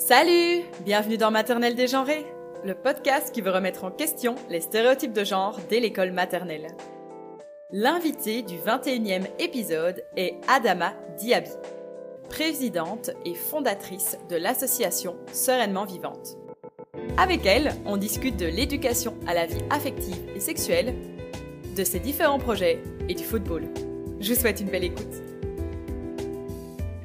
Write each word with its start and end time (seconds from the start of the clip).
Salut 0.00 0.62
Bienvenue 0.82 1.18
dans 1.18 1.30
Maternelle 1.30 1.74
dégenrée, 1.74 2.24
le 2.64 2.74
podcast 2.74 3.34
qui 3.34 3.42
veut 3.42 3.50
remettre 3.50 3.84
en 3.84 3.90
question 3.90 4.34
les 4.48 4.62
stéréotypes 4.62 5.12
de 5.12 5.24
genre 5.24 5.60
dès 5.68 5.78
l'école 5.78 6.10
maternelle. 6.10 6.68
L'invité 7.70 8.40
du 8.40 8.56
21e 8.56 9.26
épisode 9.38 10.02
est 10.16 10.36
Adama 10.48 10.94
Diaby, 11.18 11.50
présidente 12.30 13.10
et 13.26 13.34
fondatrice 13.34 14.16
de 14.30 14.36
l'association 14.36 15.16
Sereinement 15.34 15.84
Vivante. 15.84 16.38
Avec 17.18 17.44
elle, 17.44 17.74
on 17.84 17.98
discute 17.98 18.38
de 18.38 18.46
l'éducation 18.46 19.18
à 19.26 19.34
la 19.34 19.44
vie 19.44 19.62
affective 19.68 20.30
et 20.34 20.40
sexuelle, 20.40 20.94
de 21.76 21.84
ses 21.84 22.00
différents 22.00 22.38
projets 22.38 22.82
et 23.10 23.14
du 23.14 23.22
football. 23.22 23.68
Je 24.18 24.32
vous 24.32 24.40
souhaite 24.40 24.62
une 24.62 24.70
belle 24.70 24.84
écoute. 24.84 25.14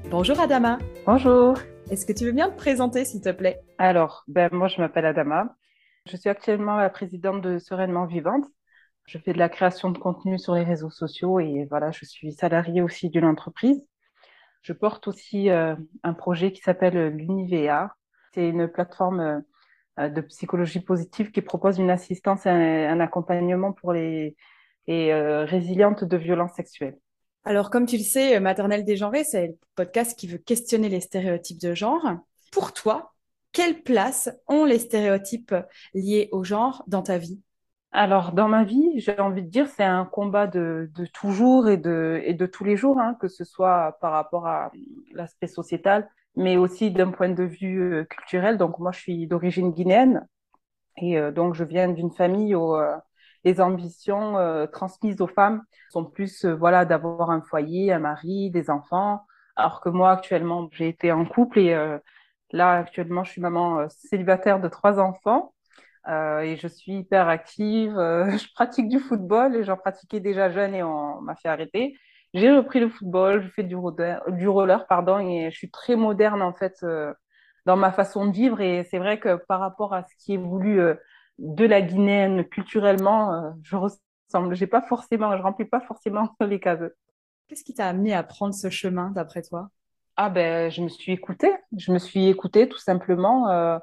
Bonjour 0.09 0.39
Adama. 0.39 0.79
Bonjour. 1.05 1.57
Est-ce 1.91 2.07
que 2.07 2.13
tu 2.13 2.25
veux 2.25 2.31
bien 2.31 2.49
te 2.49 2.57
présenter, 2.57 3.05
s'il 3.05 3.21
te 3.21 3.31
plaît? 3.31 3.61
Alors, 3.77 4.23
ben, 4.27 4.49
moi, 4.51 4.67
je 4.67 4.81
m'appelle 4.81 5.05
Adama. 5.05 5.55
Je 6.07 6.17
suis 6.17 6.29
actuellement 6.29 6.77
la 6.77 6.89
présidente 6.89 7.41
de 7.41 7.59
Sereinement 7.59 8.07
Vivante. 8.07 8.45
Je 9.05 9.19
fais 9.19 9.33
de 9.33 9.37
la 9.37 9.49
création 9.49 9.91
de 9.91 9.99
contenu 9.99 10.39
sur 10.39 10.55
les 10.55 10.63
réseaux 10.63 10.89
sociaux 10.89 11.39
et 11.39 11.67
voilà, 11.69 11.91
je 11.91 12.05
suis 12.05 12.31
salariée 12.31 12.81
aussi 12.81 13.11
d'une 13.11 13.25
entreprise. 13.25 13.85
Je 14.63 14.73
porte 14.73 15.07
aussi 15.07 15.51
euh, 15.51 15.75
un 16.01 16.13
projet 16.15 16.51
qui 16.51 16.61
s'appelle 16.61 17.09
l'Univea. 17.09 17.95
C'est 18.33 18.49
une 18.49 18.67
plateforme 18.67 19.43
euh, 19.99 20.09
de 20.09 20.21
psychologie 20.21 20.79
positive 20.79 21.29
qui 21.31 21.43
propose 21.43 21.77
une 21.77 21.91
assistance 21.91 22.47
et 22.47 22.49
un, 22.49 22.99
accompagnement 22.99 23.73
pour 23.73 23.93
les, 23.93 24.35
les 24.87 25.11
euh, 25.11 25.45
résilientes 25.45 26.03
de 26.03 26.17
violences 26.17 26.55
sexuelles. 26.55 26.97
Alors, 27.45 27.69
comme 27.69 27.85
tu 27.85 27.97
le 27.97 28.03
sais, 28.03 28.39
Maternelle 28.39 28.83
dégenrée, 28.83 29.23
c'est 29.23 29.47
le 29.47 29.57
podcast 29.75 30.17
qui 30.17 30.27
veut 30.27 30.39
questionner 30.39 30.89
les 30.89 30.99
stéréotypes 30.99 31.61
de 31.61 31.75
genre. 31.75 32.03
Pour 32.51 32.73
toi, 32.73 33.13
quelle 33.51 33.83
place 33.83 34.29
ont 34.47 34.65
les 34.65 34.79
stéréotypes 34.79 35.55
liés 35.93 36.27
au 36.31 36.43
genre 36.43 36.83
dans 36.87 37.03
ta 37.03 37.19
vie? 37.19 37.39
Alors, 37.91 38.33
dans 38.33 38.47
ma 38.47 38.63
vie, 38.63 38.99
j'ai 38.99 39.19
envie 39.19 39.43
de 39.43 39.47
dire, 39.47 39.67
c'est 39.67 39.83
un 39.83 40.05
combat 40.05 40.47
de, 40.47 40.89
toujours 41.13 41.69
et 41.69 41.77
de, 41.77 42.45
tous 42.51 42.63
les 42.63 42.75
jours, 42.75 42.99
hein, 42.99 43.15
que 43.21 43.27
ce 43.27 43.43
soit 43.43 43.97
par 44.01 44.11
rapport 44.11 44.47
à 44.47 44.71
l'aspect 45.13 45.47
sociétal, 45.47 46.09
mais 46.35 46.57
aussi 46.57 46.91
d'un 46.91 47.11
point 47.11 47.29
de 47.29 47.43
vue 47.43 47.93
euh, 47.93 48.03
culturel. 48.05 48.57
Donc, 48.57 48.79
moi, 48.79 48.91
je 48.91 48.99
suis 48.99 49.27
d'origine 49.27 49.71
guinéenne 49.71 50.27
et 50.97 51.17
euh, 51.17 51.31
donc 51.31 51.53
je 51.55 51.63
viens 51.63 51.89
d'une 51.89 52.11
famille 52.11 52.55
où 52.55 52.75
euh, 52.75 52.95
les 53.45 53.61
ambitions 53.61 54.67
transmises 54.71 55.21
aux 55.21 55.27
femmes 55.27 55.63
sont 55.91 56.03
plus, 56.03 56.45
voilà, 56.45 56.83
d'avoir 56.83 57.31
un 57.31 57.41
foyer, 57.41 57.93
un 57.93 57.99
mari, 57.99 58.51
des 58.51 58.69
enfants. 58.69 59.21
Alors 59.55 59.79
que 59.81 59.89
moi, 59.89 60.11
actuellement, 60.11 60.67
j'ai 60.71 60.89
été 60.89 61.11
en 61.11 61.25
couple 61.25 61.59
et 61.59 61.97
là, 62.51 62.71
actuellement, 62.71 63.23
je 63.23 63.31
suis 63.31 63.41
maman 63.41 63.87
célibataire 63.89 64.59
de 64.59 64.67
trois 64.67 64.99
enfants. 64.99 65.53
Euh, 66.07 66.41
et 66.41 66.55
je 66.57 66.67
suis 66.67 66.93
hyper 66.99 67.27
active. 67.27 67.97
Euh, 67.97 68.29
je 68.37 68.47
pratique 68.53 68.87
du 68.87 68.99
football 68.99 69.55
et 69.55 69.63
j'en 69.63 69.77
pratiquais 69.77 70.19
déjà 70.19 70.49
jeune 70.49 70.75
et 70.75 70.83
on 70.83 71.21
m'a 71.21 71.35
fait 71.35 71.49
arrêter. 71.49 71.97
J'ai 72.33 72.51
repris 72.51 72.79
le 72.79 72.89
football, 72.89 73.41
je 73.43 73.49
fais 73.49 73.63
du 73.63 73.75
roller, 73.75 74.21
du 74.29 74.47
roller 74.47 74.87
pardon, 74.87 75.19
et 75.19 75.49
je 75.51 75.57
suis 75.57 75.71
très 75.71 75.95
moderne 75.95 76.41
en 76.41 76.53
fait 76.53 76.75
euh, 76.83 77.13
dans 77.65 77.77
ma 77.77 77.91
façon 77.91 78.25
de 78.27 78.31
vivre. 78.33 78.61
Et 78.61 78.83
c'est 78.91 78.99
vrai 78.99 79.19
que 79.19 79.35
par 79.47 79.59
rapport 79.59 79.93
à 79.93 80.03
ce 80.03 80.13
qui 80.19 80.33
est 80.33 80.37
voulu 80.37 80.81
de 81.39 81.65
la 81.65 81.81
Guinéenne 81.81 82.45
culturellement, 82.45 83.53
je 83.63 83.75
ressemble. 83.75 84.55
J'ai 84.55 84.67
pas 84.67 84.81
forcément, 84.81 85.35
je 85.37 85.41
remplis 85.41 85.65
pas 85.65 85.81
forcément 85.81 86.35
les 86.41 86.59
cases. 86.59 86.91
Qu'est-ce 87.47 87.63
qui 87.63 87.73
t'a 87.73 87.87
amené 87.87 88.13
à 88.13 88.23
prendre 88.23 88.53
ce 88.53 88.69
chemin 88.69 89.11
d'après 89.11 89.41
toi? 89.41 89.69
Ah 90.17 90.29
ben, 90.29 90.71
je 90.71 90.81
me 90.81 90.89
suis 90.89 91.11
écoutée. 91.11 91.51
Je 91.77 91.91
me 91.91 91.99
suis 91.99 92.27
écoutée 92.27 92.69
tout 92.69 92.77
simplement 92.79 93.79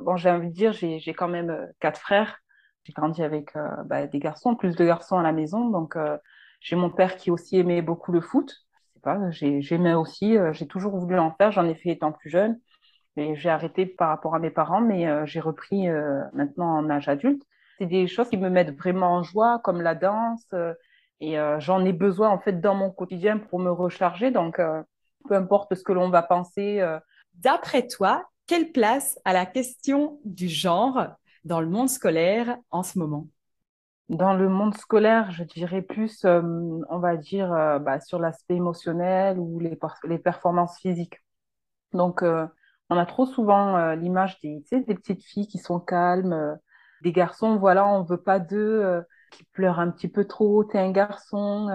bon, 0.00 0.16
j'ai 0.16 0.30
envie 0.30 0.48
de 0.48 0.52
dire, 0.54 0.72
j'ai 0.72 1.14
quand 1.14 1.28
même 1.28 1.50
euh, 1.50 1.66
quatre 1.80 2.00
frères. 2.00 2.38
J'ai 2.84 2.92
grandi 2.92 3.22
avec 3.22 3.54
euh, 3.56 3.68
bah, 3.84 4.06
des 4.06 4.18
garçons, 4.18 4.54
plus 4.56 4.74
de 4.76 4.84
garçons 4.84 5.18
à 5.18 5.22
la 5.22 5.32
maison. 5.32 5.68
Donc, 5.70 5.96
euh, 5.96 6.16
j'ai 6.60 6.76
mon 6.76 6.90
père 6.90 7.16
qui 7.16 7.30
aussi 7.30 7.56
aimait 7.58 7.82
beaucoup 7.82 8.12
le 8.12 8.20
foot. 8.20 8.54
Je 8.88 8.94
sais 8.94 9.00
pas, 9.00 9.30
j'aimais 9.30 9.94
aussi, 9.94 10.36
j'ai 10.52 10.66
toujours 10.66 10.96
voulu 10.98 11.18
en 11.18 11.30
faire. 11.32 11.52
J'en 11.52 11.66
ai 11.68 11.74
fait 11.76 11.90
étant 11.90 12.10
plus 12.12 12.30
jeune. 12.30 12.58
J'ai 13.34 13.50
arrêté 13.50 13.86
par 13.86 14.08
rapport 14.08 14.34
à 14.34 14.38
mes 14.38 14.50
parents, 14.50 14.80
mais 14.80 15.26
j'ai 15.26 15.40
repris 15.40 15.88
maintenant 16.32 16.76
en 16.78 16.90
âge 16.90 17.08
adulte. 17.08 17.42
C'est 17.78 17.86
des 17.86 18.06
choses 18.06 18.28
qui 18.28 18.36
me 18.36 18.50
mettent 18.50 18.76
vraiment 18.76 19.14
en 19.14 19.22
joie, 19.22 19.60
comme 19.64 19.80
la 19.82 19.94
danse. 19.94 20.46
et 21.20 21.36
j'en 21.58 21.84
ai 21.84 21.92
besoin, 21.92 22.28
en 22.28 22.38
fait, 22.38 22.60
dans 22.60 22.74
mon 22.74 22.90
quotidien 22.90 23.38
pour 23.38 23.58
me 23.58 23.70
recharger. 23.70 24.30
Donc, 24.30 24.60
peu 25.28 25.34
importe 25.34 25.74
ce 25.74 25.82
que 25.82 25.92
l'on 25.92 26.10
va 26.10 26.22
penser. 26.22 26.84
D'après 27.34 27.86
toi, 27.86 28.24
quelle 28.48 28.72
place 28.72 29.18
a 29.24 29.32
la 29.32 29.46
question 29.46 30.18
du 30.24 30.48
genre 30.48 31.08
dans 31.44 31.60
le 31.60 31.68
monde 31.68 31.88
scolaire 31.88 32.56
en 32.70 32.82
ce 32.82 32.98
moment? 32.98 33.28
Dans 34.08 34.32
le 34.32 34.48
monde 34.48 34.74
scolaire, 34.74 35.30
je 35.32 35.44
dirais 35.44 35.82
plus, 35.82 36.24
euh, 36.24 36.40
on 36.88 36.98
va 36.98 37.16
dire, 37.16 37.52
euh, 37.52 37.78
bah, 37.78 38.00
sur 38.00 38.18
l'aspect 38.18 38.54
émotionnel 38.54 39.38
ou 39.38 39.60
les, 39.60 39.78
les 40.04 40.18
performances 40.18 40.78
physiques. 40.78 41.20
Donc, 41.92 42.22
euh, 42.22 42.46
on 42.90 42.96
a 42.96 43.06
trop 43.06 43.26
souvent 43.26 43.92
l'image 43.94 44.40
des, 44.40 44.62
des 44.72 44.94
petites 44.94 45.24
filles 45.24 45.46
qui 45.48 45.58
sont 45.58 45.80
calmes, 45.80 46.58
des 47.02 47.12
garçons, 47.12 47.56
voilà, 47.58 47.86
on 47.86 48.02
veut 48.02 48.22
pas 48.22 48.38
d'eux 48.40 49.02
qui 49.30 49.44
pleurent 49.52 49.78
un 49.78 49.90
petit 49.90 50.08
peu 50.08 50.24
trop, 50.26 50.64
t'es 50.64 50.78
un 50.78 50.90
garçon. 50.90 51.68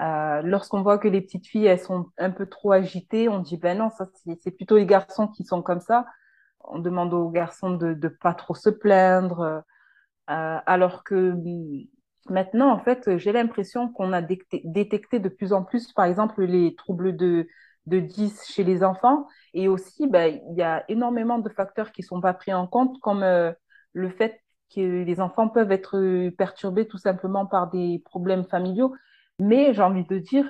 Euh, 0.00 0.42
lorsqu'on 0.42 0.82
voit 0.82 0.98
que 0.98 1.08
les 1.08 1.20
petites 1.20 1.46
filles, 1.46 1.66
elles 1.66 1.80
sont 1.80 2.06
un 2.18 2.30
peu 2.30 2.46
trop 2.46 2.72
agitées, 2.72 3.28
on 3.28 3.40
dit, 3.40 3.56
ben 3.56 3.78
non, 3.78 3.90
ça, 3.90 4.08
c'est 4.40 4.52
plutôt 4.52 4.76
les 4.76 4.86
garçons 4.86 5.28
qui 5.28 5.44
sont 5.44 5.62
comme 5.62 5.80
ça. 5.80 6.06
On 6.60 6.78
demande 6.78 7.14
aux 7.14 7.30
garçons 7.30 7.70
de 7.72 7.94
ne 7.94 8.08
pas 8.08 8.34
trop 8.34 8.54
se 8.54 8.70
plaindre. 8.70 9.64
Euh, 10.30 10.58
alors 10.66 11.04
que 11.04 11.34
maintenant, 12.30 12.70
en 12.70 12.78
fait, 12.80 13.18
j'ai 13.18 13.32
l'impression 13.32 13.92
qu'on 13.92 14.12
a 14.12 14.22
détecté 14.22 15.20
de 15.20 15.28
plus 15.28 15.52
en 15.52 15.64
plus, 15.64 15.92
par 15.92 16.04
exemple, 16.06 16.44
les 16.44 16.74
troubles 16.76 17.16
de, 17.16 17.48
de 17.88 18.00
10 18.00 18.44
chez 18.46 18.64
les 18.64 18.84
enfants. 18.84 19.26
Et 19.54 19.68
aussi, 19.68 20.06
ben, 20.06 20.40
il 20.50 20.56
y 20.56 20.62
a 20.62 20.84
énormément 20.88 21.38
de 21.38 21.48
facteurs 21.48 21.92
qui 21.92 22.02
ne 22.02 22.06
sont 22.06 22.20
pas 22.20 22.34
pris 22.34 22.52
en 22.52 22.66
compte, 22.66 23.00
comme 23.00 23.22
euh, 23.22 23.52
le 23.92 24.10
fait 24.10 24.40
que 24.74 24.80
les 24.80 25.20
enfants 25.20 25.48
peuvent 25.48 25.72
être 25.72 26.28
perturbés 26.36 26.86
tout 26.86 26.98
simplement 26.98 27.46
par 27.46 27.70
des 27.70 28.02
problèmes 28.04 28.44
familiaux. 28.44 28.94
Mais 29.38 29.72
j'ai 29.72 29.82
envie 29.82 30.04
de 30.04 30.18
dire, 30.18 30.46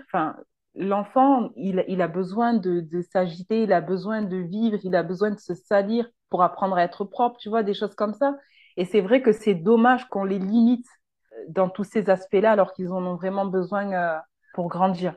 l'enfant, 0.75 1.51
il, 1.57 1.85
il, 1.89 2.03
a 2.03 2.09
besoin 2.09 2.55
de, 2.55 2.81
de 2.81 3.03
s'agiter, 3.03 3.63
il 3.63 3.73
a 3.73 3.81
besoin 3.81 4.23
de 4.23 4.37
vivre, 4.37 4.79
il 4.83 4.97
a 4.97 5.03
besoin 5.03 5.31
de 5.31 5.39
se 5.39 5.55
salir 5.55 6.09
pour 6.31 6.43
apprendre 6.43 6.77
à 6.77 6.85
être 6.85 7.05
propre, 7.05 7.39
tu 7.39 7.49
vois, 7.49 7.63
des 7.63 7.75
choses 7.75 7.95
comme 7.95 8.15
ça. 8.15 8.37
Et 8.77 8.85
c'est 8.85 9.01
vrai 9.01 9.23
que 9.23 9.33
c'est 9.33 9.55
dommage 9.55 10.09
qu'on 10.09 10.25
les 10.25 10.39
limite 10.39 10.87
euh, 11.33 11.45
dans 11.49 11.69
tous 11.69 11.85
ces 11.85 12.11
aspects-là 12.11 12.53
alors 12.53 12.73
qu'ils 12.73 12.93
en 12.93 13.05
ont 13.05 13.17
vraiment 13.17 13.47
besoin 13.47 13.93
euh, 13.93 14.19
pour 14.55 14.69
grandir. 14.69 15.15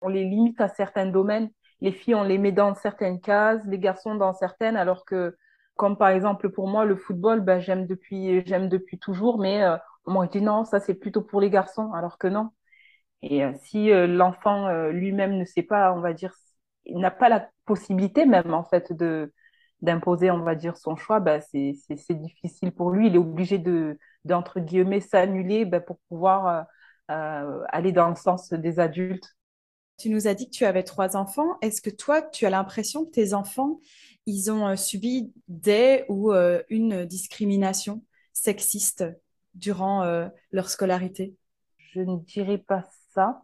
On 0.00 0.08
les 0.08 0.24
limite 0.24 0.60
à 0.60 0.68
certains 0.68 1.06
domaines. 1.06 1.50
Les 1.80 1.92
filles, 1.92 2.14
on 2.14 2.24
les 2.24 2.38
met 2.38 2.52
dans 2.52 2.74
certaines 2.74 3.20
cases, 3.20 3.62
les 3.66 3.78
garçons 3.78 4.14
dans 4.14 4.32
certaines, 4.34 4.76
alors 4.76 5.04
que, 5.04 5.36
comme 5.76 5.96
par 5.96 6.08
exemple 6.10 6.50
pour 6.50 6.68
moi, 6.68 6.84
le 6.84 6.96
football, 6.96 7.40
ben, 7.40 7.58
j'aime 7.60 7.86
depuis, 7.86 8.42
depuis 8.44 8.98
toujours, 8.98 9.38
mais 9.38 9.62
euh, 9.64 9.76
on 10.06 10.12
m'a 10.14 10.26
dit 10.26 10.40
non, 10.42 10.64
ça 10.64 10.80
c'est 10.80 10.94
plutôt 10.94 11.22
pour 11.22 11.40
les 11.40 11.50
garçons, 11.50 11.92
alors 11.92 12.18
que 12.18 12.26
non. 12.28 12.50
Et 13.22 13.44
euh, 13.44 13.52
si 13.62 13.90
euh, 13.90 14.06
l'enfant 14.06 14.66
euh, 14.68 14.90
lui-même 14.92 15.36
ne 15.36 15.44
sait 15.44 15.62
pas, 15.62 15.92
on 15.92 16.00
va 16.00 16.12
dire, 16.14 16.34
il 16.86 16.98
n'a 16.98 17.10
pas 17.10 17.28
la 17.28 17.48
possibilité 17.66 18.26
même 18.26 18.54
en 18.54 18.64
fait 18.64 18.92
de 18.92 19.32
d'imposer, 19.82 20.30
on 20.30 20.40
va 20.42 20.54
dire, 20.54 20.76
son 20.76 20.94
choix, 20.96 21.20
bah, 21.20 21.40
c'est 21.40 21.74
difficile 22.10 22.72
pour 22.72 22.90
lui. 22.90 23.06
Il 23.08 23.14
est 23.14 23.18
obligé 23.18 23.58
de 23.58 23.98
d'entre 24.26 24.60
guillemets 24.60 25.00
s'annuler 25.00 25.64
bah, 25.64 25.80
pour 25.80 25.98
pouvoir 26.08 26.66
aller 27.08 27.92
dans 27.92 28.08
le 28.10 28.14
sens 28.16 28.52
des 28.52 28.78
adultes. 28.78 29.34
Tu 30.00 30.08
nous 30.08 30.26
as 30.26 30.34
dit 30.34 30.46
que 30.46 30.54
tu 30.54 30.64
avais 30.64 30.82
trois 30.82 31.16
enfants. 31.16 31.58
Est-ce 31.60 31.82
que 31.82 31.90
toi, 31.90 32.22
tu 32.22 32.46
as 32.46 32.50
l'impression 32.50 33.04
que 33.04 33.10
tes 33.10 33.34
enfants, 33.34 33.80
ils 34.24 34.50
ont 34.50 34.74
subi 34.74 35.32
des 35.48 36.04
ou 36.08 36.32
une 36.70 37.04
discrimination 37.04 38.02
sexiste 38.32 39.04
durant 39.54 40.28
leur 40.52 40.70
scolarité? 40.70 41.34
Je 41.76 42.00
ne 42.00 42.16
dirais 42.16 42.58
pas 42.58 42.88
ça. 43.12 43.42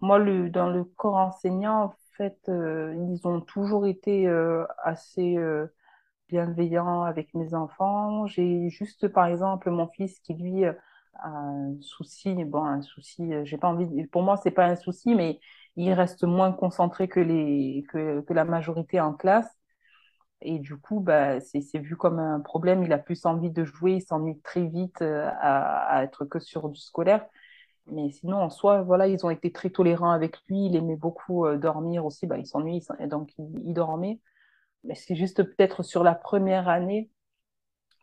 Moi, 0.00 0.18
dans 0.50 0.68
le 0.68 0.84
corps 0.84 1.16
enseignant, 1.16 1.84
en 1.84 1.94
fait, 2.16 2.38
euh, 2.48 2.94
ils 2.94 3.26
ont 3.26 3.40
toujours 3.40 3.86
été 3.86 4.26
euh, 4.26 4.66
assez 4.82 5.36
euh, 5.36 5.66
bienveillants 6.28 7.02
avec 7.02 7.32
mes 7.34 7.54
enfants. 7.54 8.26
J'ai 8.26 8.68
juste, 8.68 9.08
par 9.08 9.26
exemple, 9.26 9.70
mon 9.70 9.88
fils 9.88 10.18
qui, 10.20 10.34
lui, 10.34 10.64
a 10.64 10.74
un 11.22 11.74
souci. 11.80 12.34
Bon, 12.44 12.64
un 12.64 12.82
souci, 12.82 13.32
j'ai 13.44 13.56
pas 13.56 13.68
envie. 13.68 14.06
Pour 14.08 14.22
moi, 14.22 14.36
c'est 14.36 14.50
pas 14.50 14.66
un 14.66 14.76
souci, 14.76 15.14
mais 15.14 15.40
il 15.76 15.92
reste 15.92 16.24
moins 16.24 16.52
concentré 16.52 17.08
que, 17.08 17.20
la 18.32 18.44
majorité 18.44 19.00
en 19.00 19.14
classe. 19.14 19.48
Et 20.40 20.58
du 20.58 20.76
coup, 20.76 21.00
bah, 21.00 21.40
c'est 21.40 21.78
vu 21.78 21.96
comme 21.96 22.18
un 22.18 22.40
problème. 22.40 22.82
Il 22.84 22.92
a 22.92 22.98
plus 22.98 23.24
envie 23.26 23.50
de 23.50 23.64
jouer, 23.64 23.94
il 23.94 24.02
s'ennuie 24.02 24.40
très 24.42 24.66
vite 24.66 25.02
à, 25.02 25.28
à, 25.30 26.04
être 26.04 26.24
que 26.26 26.38
sur 26.38 26.68
du 26.68 26.80
scolaire. 26.80 27.26
Mais 27.86 28.10
sinon, 28.10 28.38
en 28.38 28.50
soi, 28.50 28.82
voilà, 28.82 29.08
ils 29.08 29.24
ont 29.26 29.30
été 29.30 29.52
très 29.52 29.70
tolérants 29.70 30.10
avec 30.10 30.36
lui. 30.48 30.66
Il 30.66 30.76
aimait 30.76 30.96
beaucoup 30.96 31.46
euh, 31.46 31.58
dormir 31.58 32.04
aussi. 32.06 32.26
Bah, 32.26 32.38
il 32.38 32.46
s'ennuie, 32.46 32.82
donc 33.10 33.32
il, 33.38 33.74
dormait. 33.74 34.20
Mais 34.84 34.94
c'est 34.94 35.16
juste 35.16 35.42
peut-être 35.44 35.82
sur 35.82 36.04
la 36.04 36.14
première 36.14 36.68
année. 36.68 37.10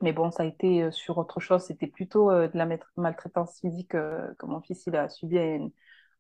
Mais 0.02 0.14
bon, 0.14 0.32
ça 0.32 0.44
a 0.44 0.46
été 0.46 0.84
euh, 0.84 0.92
sur 0.92 1.18
autre 1.18 1.40
chose. 1.40 1.64
C'était 1.64 1.88
plutôt 1.88 2.32
euh, 2.32 2.48
de 2.48 2.58
la 2.58 2.68
maltraitance 2.98 3.60
physique 3.60 3.96
euh, 3.96 4.34
que 4.40 4.46
mon 4.46 4.62
fils 4.62 4.86
il 4.88 4.96
a 4.96 5.10
subi 5.10 5.38
à, 5.38 5.58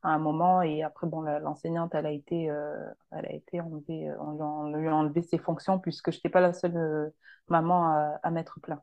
un 0.04 0.20
moment. 0.20 0.62
Et 0.62 0.84
après, 0.84 1.08
bon, 1.08 1.22
l'enseignante, 1.22 1.96
elle 1.96 2.06
a 2.06 2.12
été, 2.12 2.46
elle 2.46 3.26
a 3.26 3.34
été 3.34 3.62
enlevée, 3.62 4.12
on 4.20 4.72
lui 4.74 4.88
a, 4.88 4.96
enlevé 4.96 5.22
ses 5.22 5.38
fonctions 5.38 5.80
puisque 5.80 6.12
je 6.12 6.18
n'étais 6.18 6.30
pas 6.30 6.42
la 6.42 6.54
seule 6.54 7.14
maman 7.48 7.88
à, 7.88 8.20
à 8.24 8.32
mettre 8.32 8.60
plein. 8.60 8.82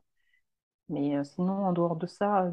Mais 0.89 1.23
sinon, 1.23 1.65
en 1.65 1.73
dehors 1.73 1.95
de 1.95 2.07
ça, 2.07 2.51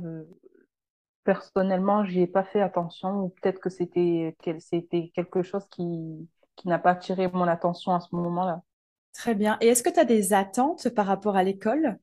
personnellement, 1.25 2.05
j'y 2.05 2.23
ai 2.23 2.27
pas 2.27 2.45
fait 2.45 2.61
attention, 2.61 3.25
ou 3.25 3.29
peut-être 3.31 3.61
que 3.61 3.69
c'était 3.69 4.37
c'était 4.61 5.11
quelque 5.15 5.43
chose 5.43 5.67
qui, 5.71 6.29
qui 6.55 6.69
n'a 6.69 6.79
pas 6.79 6.93
attiré 6.93 7.29
mon 7.29 7.49
attention 7.49 7.95
à 7.95 8.01
ce 8.01 8.15
moment-là. 8.15 8.63
Très 9.13 9.35
bien. 9.35 9.59
Et 9.61 9.69
est-ce 9.69 9.83
que 9.83 9.91
tu 9.91 9.99
as 9.99 10.05
des 10.05 10.33
attentes 10.33 10.89
par 10.91 11.07
rapport 11.07 11.37
à 11.37 11.43
l'école? 11.43 11.99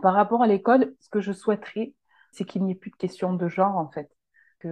Par 0.00 0.14
rapport 0.14 0.42
à 0.42 0.46
l'école, 0.46 0.94
ce 1.00 1.08
que 1.08 1.20
je 1.20 1.32
souhaiterais, 1.32 1.94
c'est 2.30 2.44
qu'il 2.44 2.62
n'y 2.64 2.72
ait 2.72 2.76
plus 2.76 2.90
de 2.90 2.96
questions 2.96 3.34
de 3.34 3.48
genre, 3.48 3.76
en 3.76 3.88
fait. 3.90 4.10
Que 4.62 4.68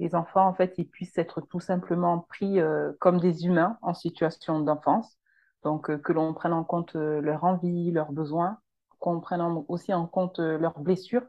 les 0.00 0.14
enfants, 0.16 0.48
en 0.48 0.54
fait, 0.54 0.74
ils 0.78 0.88
puissent 0.88 1.16
être 1.16 1.40
tout 1.40 1.60
simplement 1.60 2.18
pris 2.18 2.58
euh, 2.58 2.90
comme 2.98 3.20
des 3.20 3.46
humains 3.46 3.78
en 3.80 3.94
situation 3.94 4.58
d'enfance. 4.58 5.18
Donc, 5.62 5.88
euh, 5.88 5.98
que 5.98 6.12
l'on 6.12 6.34
prenne 6.34 6.52
en 6.52 6.64
compte 6.64 6.96
euh, 6.96 7.20
leur 7.20 7.44
envie, 7.44 7.92
leurs 7.92 8.10
besoins, 8.10 8.58
qu'on 8.98 9.20
prenne 9.20 9.40
aussi 9.68 9.94
en 9.94 10.08
compte 10.08 10.40
leurs 10.40 10.80
blessures 10.80 11.22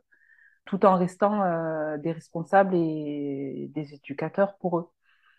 tout 0.66 0.86
en 0.86 0.96
restant 0.98 1.98
des 1.98 2.12
responsables 2.12 2.76
et 2.76 3.72
des 3.74 3.94
éducateurs 3.94 4.58
pour 4.58 4.80
eux. 4.80 4.90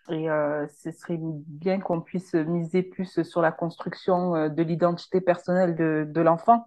Et 0.09 0.27
ce 0.27 0.91
serait 0.91 1.19
bien 1.21 1.79
qu'on 1.79 2.01
puisse 2.01 2.33
miser 2.33 2.83
plus 2.83 3.21
sur 3.23 3.41
la 3.41 3.51
construction 3.51 4.49
de 4.49 4.63
l'identité 4.63 5.21
personnelle 5.21 5.75
de, 5.75 6.21
l'enfant, 6.21 6.65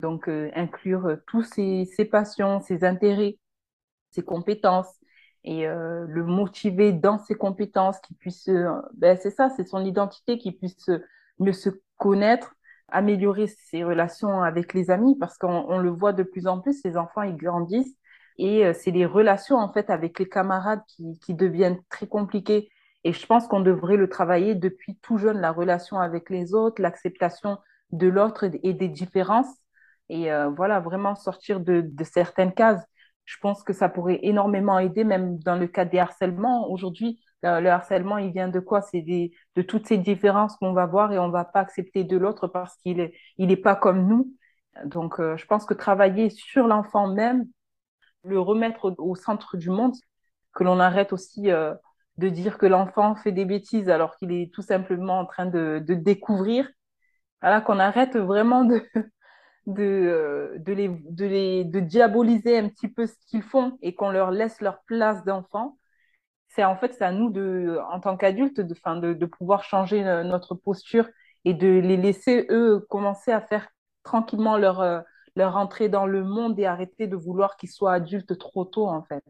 donc 0.00 0.28
inclure 0.28 1.18
tous 1.26 1.42
ses, 1.42 1.86
passions, 2.10 2.60
ses 2.60 2.84
intérêts, 2.84 3.38
ses 4.10 4.22
compétences, 4.22 4.99
et 5.44 5.66
le 5.66 6.24
motiver 6.24 6.92
dans 6.92 7.18
ses 7.18 7.34
compétences, 7.34 7.98
qui 8.00 8.14
puisse, 8.14 8.48
ben 8.94 9.16
c'est 9.20 9.30
ça, 9.30 9.48
c'est 9.48 9.66
son 9.66 9.84
identité, 9.84 10.36
qui 10.36 10.52
puisse 10.52 10.90
mieux 11.38 11.52
se 11.52 11.70
connaître, 11.96 12.54
améliorer 12.88 13.46
ses 13.46 13.82
relations 13.82 14.42
avec 14.42 14.74
les 14.74 14.90
amis, 14.90 15.16
parce 15.18 15.38
qu'on 15.38 15.78
le 15.78 15.90
voit 15.90 16.12
de 16.12 16.22
plus 16.22 16.46
en 16.46 16.60
plus, 16.60 16.84
les 16.84 16.96
enfants, 16.96 17.22
ils 17.22 17.36
grandissent 17.36 17.96
et 18.40 18.64
euh, 18.64 18.72
c'est 18.72 18.90
les 18.90 19.04
relations 19.04 19.56
en 19.56 19.70
fait 19.70 19.90
avec 19.90 20.18
les 20.18 20.26
camarades 20.28 20.80
qui, 20.86 21.18
qui 21.20 21.34
deviennent 21.34 21.78
très 21.90 22.06
compliquées. 22.06 22.70
Et 23.04 23.12
je 23.12 23.26
pense 23.26 23.46
qu'on 23.46 23.60
devrait 23.60 23.98
le 23.98 24.08
travailler 24.08 24.54
depuis 24.54 24.96
tout 25.02 25.18
jeune, 25.18 25.40
la 25.40 25.52
relation 25.52 25.98
avec 25.98 26.30
les 26.30 26.54
autres, 26.54 26.80
l'acceptation 26.80 27.58
de 27.92 28.08
l'autre 28.08 28.46
et 28.62 28.72
des 28.72 28.88
différences. 28.88 29.54
Et 30.08 30.32
euh, 30.32 30.48
voilà, 30.48 30.80
vraiment 30.80 31.14
sortir 31.14 31.60
de, 31.60 31.82
de, 31.82 32.04
certaines 32.04 32.52
cases. 32.52 32.82
Je 33.30 33.36
pense 33.40 33.62
que 33.62 33.72
ça 33.72 33.88
pourrait 33.88 34.18
énormément 34.22 34.80
aider, 34.80 35.04
même 35.04 35.38
dans 35.38 35.54
le 35.54 35.68
cas 35.68 35.84
des 35.84 36.00
harcèlements. 36.00 36.68
Aujourd'hui, 36.68 37.20
le, 37.44 37.68
harcèlement, 37.68 38.18
il 38.18 38.32
vient 38.32 38.48
de 38.48 38.58
quoi? 38.58 38.82
C'est 38.82 39.02
de 39.02 39.62
toutes 39.62 39.86
ces 39.86 39.98
différences 39.98 40.56
qu'on 40.56 40.72
va 40.72 40.86
voir 40.86 41.12
et 41.12 41.18
on 41.20 41.28
ne 41.28 41.32
va 41.32 41.44
pas 41.44 41.60
accepter 41.60 42.02
de 42.02 42.16
l'autre 42.16 42.48
parce 42.48 42.76
qu'il 42.78 42.96
n'est 42.96 43.12
il 43.38 43.52
est 43.52 43.56
pas 43.56 43.76
comme 43.76 44.08
nous. 44.08 44.34
Donc, 44.84 45.20
euh, 45.20 45.36
je 45.36 45.46
pense 45.46 45.64
que 45.64 45.74
travailler 45.74 46.28
sur 46.28 46.66
l'enfant 46.66 47.06
même, 47.06 47.46
le 48.24 48.40
remettre 48.40 48.96
au, 48.98 49.14
centre 49.14 49.56
du 49.56 49.70
monde, 49.70 49.94
que 50.52 50.64
l'on 50.64 50.80
arrête 50.80 51.12
aussi 51.12 51.52
euh, 51.52 51.72
de 52.18 52.28
dire 52.28 52.58
que 52.58 52.66
l'enfant 52.66 53.14
fait 53.14 53.32
des 53.32 53.44
bêtises 53.44 53.88
alors 53.88 54.16
qu'il 54.16 54.32
est 54.32 54.52
tout 54.52 54.62
simplement 54.62 55.20
en 55.20 55.26
train 55.26 55.46
de, 55.46 55.84
découvrir. 55.86 56.68
Voilà, 57.42 57.60
qu'on 57.60 57.78
arrête 57.78 58.16
vraiment 58.16 58.64
de, 58.64 58.84
de, 59.70 59.82
euh, 59.82 60.58
de, 60.58 60.72
les, 60.72 60.88
de, 60.88 61.26
les, 61.26 61.64
de 61.64 61.80
diaboliser 61.80 62.58
un 62.58 62.68
petit 62.68 62.88
peu 62.88 63.06
ce 63.06 63.14
qu'ils 63.26 63.42
font 63.42 63.78
et 63.82 63.94
qu'on 63.94 64.10
leur 64.10 64.30
laisse 64.30 64.60
leur 64.60 64.82
place 64.84 65.24
d'enfant. 65.24 65.78
C'est 66.48 66.64
en 66.64 66.76
fait, 66.76 67.00
à 67.00 67.12
nous, 67.12 67.30
de, 67.30 67.78
en 67.92 68.00
tant 68.00 68.16
qu'adultes, 68.16 68.60
de, 68.60 68.74
de, 69.00 69.14
de 69.14 69.26
pouvoir 69.26 69.64
changer 69.64 70.02
notre 70.02 70.54
posture 70.54 71.08
et 71.44 71.54
de 71.54 71.68
les 71.68 71.96
laisser, 71.96 72.46
eux, 72.50 72.84
commencer 72.90 73.32
à 73.32 73.40
faire 73.40 73.68
tranquillement 74.02 74.58
leur, 74.58 74.80
euh, 74.80 75.00
leur 75.36 75.56
entrer 75.56 75.88
dans 75.88 76.06
le 76.06 76.24
monde 76.24 76.58
et 76.58 76.66
arrêter 76.66 77.06
de 77.06 77.16
vouloir 77.16 77.56
qu'ils 77.56 77.70
soient 77.70 77.94
adultes 77.94 78.36
trop 78.38 78.64
tôt, 78.64 78.88
en 78.88 79.02
fait. 79.04 79.22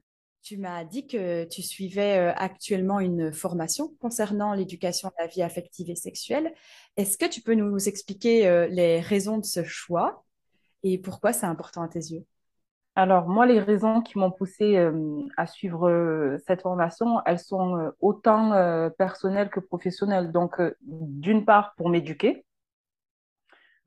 Tu 0.43 0.57
m'as 0.57 0.85
dit 0.85 1.07
que 1.07 1.45
tu 1.45 1.63
suivais 1.63 2.19
euh, 2.19 2.33
actuellement 2.35 2.99
une 2.99 3.31
formation 3.31 3.95
concernant 4.01 4.55
l'éducation 4.55 5.09
à 5.19 5.23
la 5.23 5.27
vie 5.27 5.43
affective 5.43 5.91
et 5.91 5.97
sexuelle. 5.97 6.55
Est-ce 6.97 7.19
que 7.19 7.27
tu 7.27 7.43
peux 7.43 7.55
nous 7.55 7.89
expliquer 7.89 8.49
euh, 8.49 8.67
les 8.69 9.01
raisons 9.01 9.37
de 9.37 9.45
ce 9.45 9.63
choix? 9.65 10.25
Et 10.83 10.99
pourquoi 10.99 11.33
c'est 11.33 11.47
important 11.47 11.83
à 11.83 11.89
tes 11.89 11.99
yeux? 11.99 12.25
Alors, 12.97 13.29
moi, 13.29 13.47
les 13.47 13.61
raisons 13.61 14.03
qui 14.03 14.19
m'ont 14.19 14.33
poussé 14.33 14.77
euh, 14.77 15.23
à 15.37 15.47
suivre 15.47 16.37
cette 16.47 16.63
formation, 16.63 17.21
elles 17.25 17.39
sont 17.39 17.93
autant 18.01 18.91
personnelles 18.99 19.49
que 19.49 19.61
professionnelles. 19.61 20.33
Donc, 20.33 20.61
d'une 20.83 21.45
part, 21.45 21.75
pour 21.77 21.89
m'éduquer, 21.89 22.45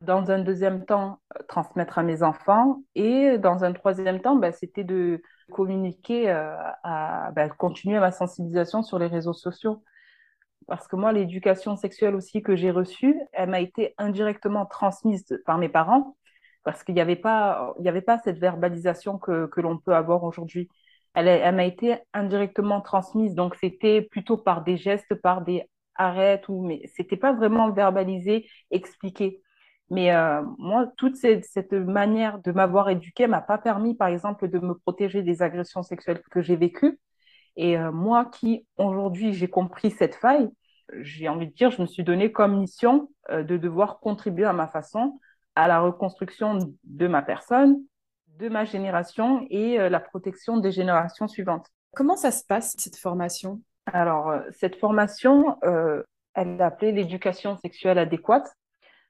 dans 0.03 0.31
un 0.31 0.39
deuxième 0.39 0.85
temps, 0.85 1.19
euh, 1.37 1.43
transmettre 1.47 1.97
à 1.97 2.03
mes 2.03 2.23
enfants. 2.23 2.83
Et 2.95 3.37
dans 3.37 3.63
un 3.63 3.73
troisième 3.73 4.21
temps, 4.21 4.35
bah, 4.35 4.51
c'était 4.51 4.83
de 4.83 5.21
communiquer, 5.51 6.29
euh, 6.29 6.55
à, 6.83 7.31
bah, 7.31 7.49
continuer 7.49 7.99
ma 7.99 8.11
sensibilisation 8.11 8.83
sur 8.83 8.99
les 8.99 9.07
réseaux 9.07 9.33
sociaux. 9.33 9.83
Parce 10.67 10.87
que 10.87 10.95
moi, 10.95 11.11
l'éducation 11.11 11.75
sexuelle 11.75 12.15
aussi 12.15 12.41
que 12.41 12.55
j'ai 12.55 12.71
reçue, 12.71 13.19
elle 13.33 13.49
m'a 13.49 13.59
été 13.59 13.93
indirectement 13.97 14.65
transmise 14.65 15.41
par 15.45 15.57
mes 15.57 15.69
parents, 15.69 16.15
parce 16.63 16.83
qu'il 16.83 16.95
n'y 16.95 17.01
avait, 17.01 17.15
pas, 17.15 17.73
il 17.79 17.87
avait 17.87 18.01
pas 18.01 18.19
cette 18.19 18.39
verbalisation 18.39 19.17
que, 19.17 19.47
que 19.47 19.61
l'on 19.61 19.77
peut 19.77 19.95
avoir 19.95 20.23
aujourd'hui. 20.23 20.69
Elle, 21.13 21.27
elle 21.27 21.55
m'a 21.55 21.65
été 21.65 21.97
indirectement 22.13 22.81
transmise, 22.81 23.35
donc 23.35 23.55
c'était 23.55 24.01
plutôt 24.01 24.37
par 24.37 24.63
des 24.63 24.77
gestes, 24.77 25.13
par 25.15 25.41
des 25.41 25.63
arrêts, 25.95 26.41
ou, 26.47 26.65
mais 26.65 26.81
c'était 26.95 27.17
pas 27.17 27.33
vraiment 27.33 27.71
verbalisé, 27.71 28.47
expliqué. 28.71 29.41
Mais 29.89 30.11
euh, 30.11 30.41
moi, 30.57 30.87
toute 30.97 31.15
cette, 31.17 31.73
manière 31.73 32.39
de 32.39 32.51
m'avoir 32.51 32.89
éduquée 32.89 33.27
m'a 33.27 33.41
pas 33.41 33.57
permis, 33.57 33.95
par 33.95 34.07
exemple, 34.07 34.47
de 34.49 34.59
me 34.59 34.73
protéger 34.73 35.21
des 35.21 35.41
agressions 35.41 35.83
sexuelles 35.83 36.21
que 36.31 36.41
j'ai 36.41 36.55
vécues. 36.55 36.99
Et 37.55 37.77
euh, 37.77 37.91
moi, 37.91 38.25
qui 38.25 38.65
aujourd'hui 38.77 39.33
j'ai 39.33 39.47
compris 39.47 39.91
cette 39.91 40.15
faille, 40.15 40.49
j'ai 41.01 41.29
envie 41.29 41.47
de 41.47 41.53
dire, 41.53 41.71
je 41.71 41.81
me 41.81 41.87
suis 41.87 42.03
donné 42.03 42.31
comme 42.31 42.59
mission 42.59 43.09
euh, 43.29 43.43
de 43.43 43.57
devoir 43.57 43.99
contribuer 43.99 44.45
à 44.45 44.53
ma 44.53 44.67
façon 44.67 45.19
à 45.55 45.67
la 45.67 45.79
reconstruction 45.81 46.59
de 46.83 47.07
ma 47.07 47.21
personne, 47.21 47.77
de 48.39 48.49
ma 48.49 48.65
génération 48.65 49.45
et 49.49 49.77
la 49.89 49.99
protection 49.99 50.57
des 50.57 50.71
générations 50.71 51.27
suivantes. 51.27 51.67
Comment 51.95 52.15
ça 52.15 52.31
se 52.31 52.43
passe, 52.43 52.73
cette 52.77 52.97
formation? 52.97 53.61
Alors, 53.85 54.33
cette 54.51 54.77
formation, 54.77 55.57
elle 56.33 56.47
est 56.47 56.61
appelée 56.61 56.91
l'éducation 56.91 57.57
sexuelle 57.57 57.99
adéquate. 57.99 58.51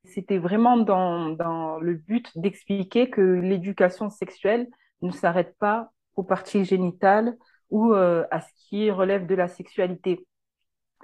C'était 0.03 0.37
vraiment 0.37 0.75
dans, 0.75 1.29
dans 1.29 1.79
le 1.79 1.93
but 1.93 2.29
d'expliquer 2.35 3.09
que 3.09 3.21
l'éducation 3.21 4.09
sexuelle 4.09 4.67
ne 5.01 5.11
s'arrête 5.11 5.55
pas 5.57 5.91
aux 6.15 6.23
parties 6.23 6.65
génitales 6.65 7.37
ou 7.69 7.93
euh, 7.93 8.25
à 8.29 8.41
ce 8.41 8.49
qui 8.57 8.91
relève 8.91 9.25
de 9.25 9.35
la 9.35 9.47
sexualité. 9.47 10.27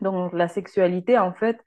Donc 0.01 0.34
la 0.34 0.48
sexualité, 0.48 1.17
en 1.17 1.34
fait, 1.34 1.60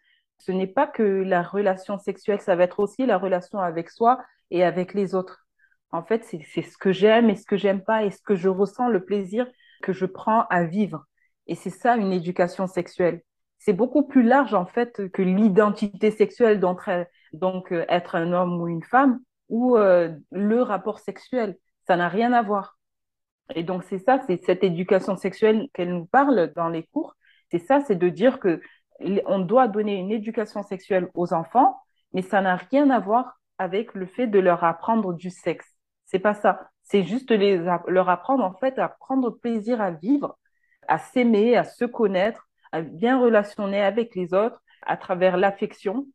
ce 0.44 0.50
n'est 0.50 0.66
pas 0.66 0.88
que 0.88 1.02
la 1.02 1.40
relation 1.40 1.98
sexuelle, 1.98 2.40
ça 2.40 2.56
va 2.56 2.64
être 2.64 2.80
aussi 2.80 3.06
la 3.06 3.16
relation 3.16 3.60
avec 3.60 3.90
soi 3.90 4.20
et 4.50 4.64
avec 4.64 4.92
les 4.92 5.14
autres. 5.14 5.46
En 5.92 6.02
fait, 6.02 6.24
c'est 6.24 6.62
ce 6.62 6.76
que 6.76 6.90
j'aime 6.90 7.30
et 7.30 7.36
ce 7.36 7.46
que 7.46 7.56
j'aime 7.56 7.82
pas 7.84 8.02
et 8.02 8.10
ce 8.10 8.20
que 8.20 8.34
je 8.34 8.48
ressens, 8.48 8.88
le 8.88 9.04
plaisir 9.04 9.46
que 9.82 9.92
je 9.92 10.04
prends 10.04 10.46
à 10.50 10.64
vivre. 10.64 11.06
Et 11.46 11.54
c'est 11.54 11.70
ça 11.70 11.96
une 11.96 12.12
éducation 12.12 12.66
sexuelle. 12.66 13.22
C'est 13.58 13.72
beaucoup 13.72 14.04
plus 14.04 14.24
large 14.24 14.54
en 14.54 14.66
fait 14.66 15.08
que 15.12 15.22
l'identité 15.22 16.10
sexuelle 16.10 16.58
d'entre 16.58 17.06
donc 17.32 17.72
euh, 17.72 17.84
être 17.88 18.16
un 18.16 18.32
homme 18.32 18.60
ou 18.60 18.66
une 18.66 18.82
femme, 18.82 19.20
ou 19.48 19.76
euh, 19.76 20.12
le 20.32 20.60
rapport 20.62 20.98
sexuel. 20.98 21.56
Ça 21.86 21.96
n'a 21.96 22.08
rien 22.08 22.32
à 22.32 22.42
voir. 22.42 22.78
Et 23.54 23.62
donc 23.62 23.84
c'est 23.84 23.98
ça, 23.98 24.20
c'est 24.26 24.42
cette 24.44 24.64
éducation 24.64 25.16
sexuelle 25.16 25.68
qu'elle 25.72 25.94
nous 25.94 26.06
parle 26.06 26.52
dans 26.56 26.68
les 26.68 26.82
cours. 26.82 27.14
C'est 27.50 27.60
ça, 27.60 27.80
c'est 27.86 27.96
de 27.96 28.08
dire 28.08 28.40
que 28.40 28.60
on 29.00 29.40
doit 29.40 29.68
donner 29.68 29.96
une 29.96 30.10
éducation 30.10 30.62
sexuelle 30.62 31.08
aux 31.14 31.32
enfants, 31.32 31.80
mais 32.12 32.22
ça 32.22 32.40
n'a 32.40 32.56
rien 32.56 32.90
à 32.90 33.00
voir 33.00 33.40
avec 33.58 33.94
le 33.94 34.06
fait 34.06 34.26
de 34.26 34.38
leur 34.38 34.64
apprendre 34.64 35.12
du 35.12 35.30
sexe. 35.30 35.76
C'est 36.04 36.18
pas 36.18 36.34
ça. 36.34 36.70
C'est 36.82 37.02
juste 37.02 37.30
les, 37.30 37.58
leur 37.86 38.08
apprendre 38.08 38.44
en 38.44 38.54
fait 38.54 38.78
à 38.78 38.88
prendre 38.88 39.30
plaisir 39.30 39.80
à 39.80 39.90
vivre, 39.90 40.38
à 40.88 40.98
s'aimer, 40.98 41.56
à 41.56 41.64
se 41.64 41.84
connaître, 41.84 42.48
à 42.72 42.82
bien 42.82 43.20
relationner 43.20 43.82
avec 43.82 44.14
les 44.14 44.34
autres 44.34 44.62
à 44.82 44.96
travers 44.96 45.36
l'affection 45.36 46.06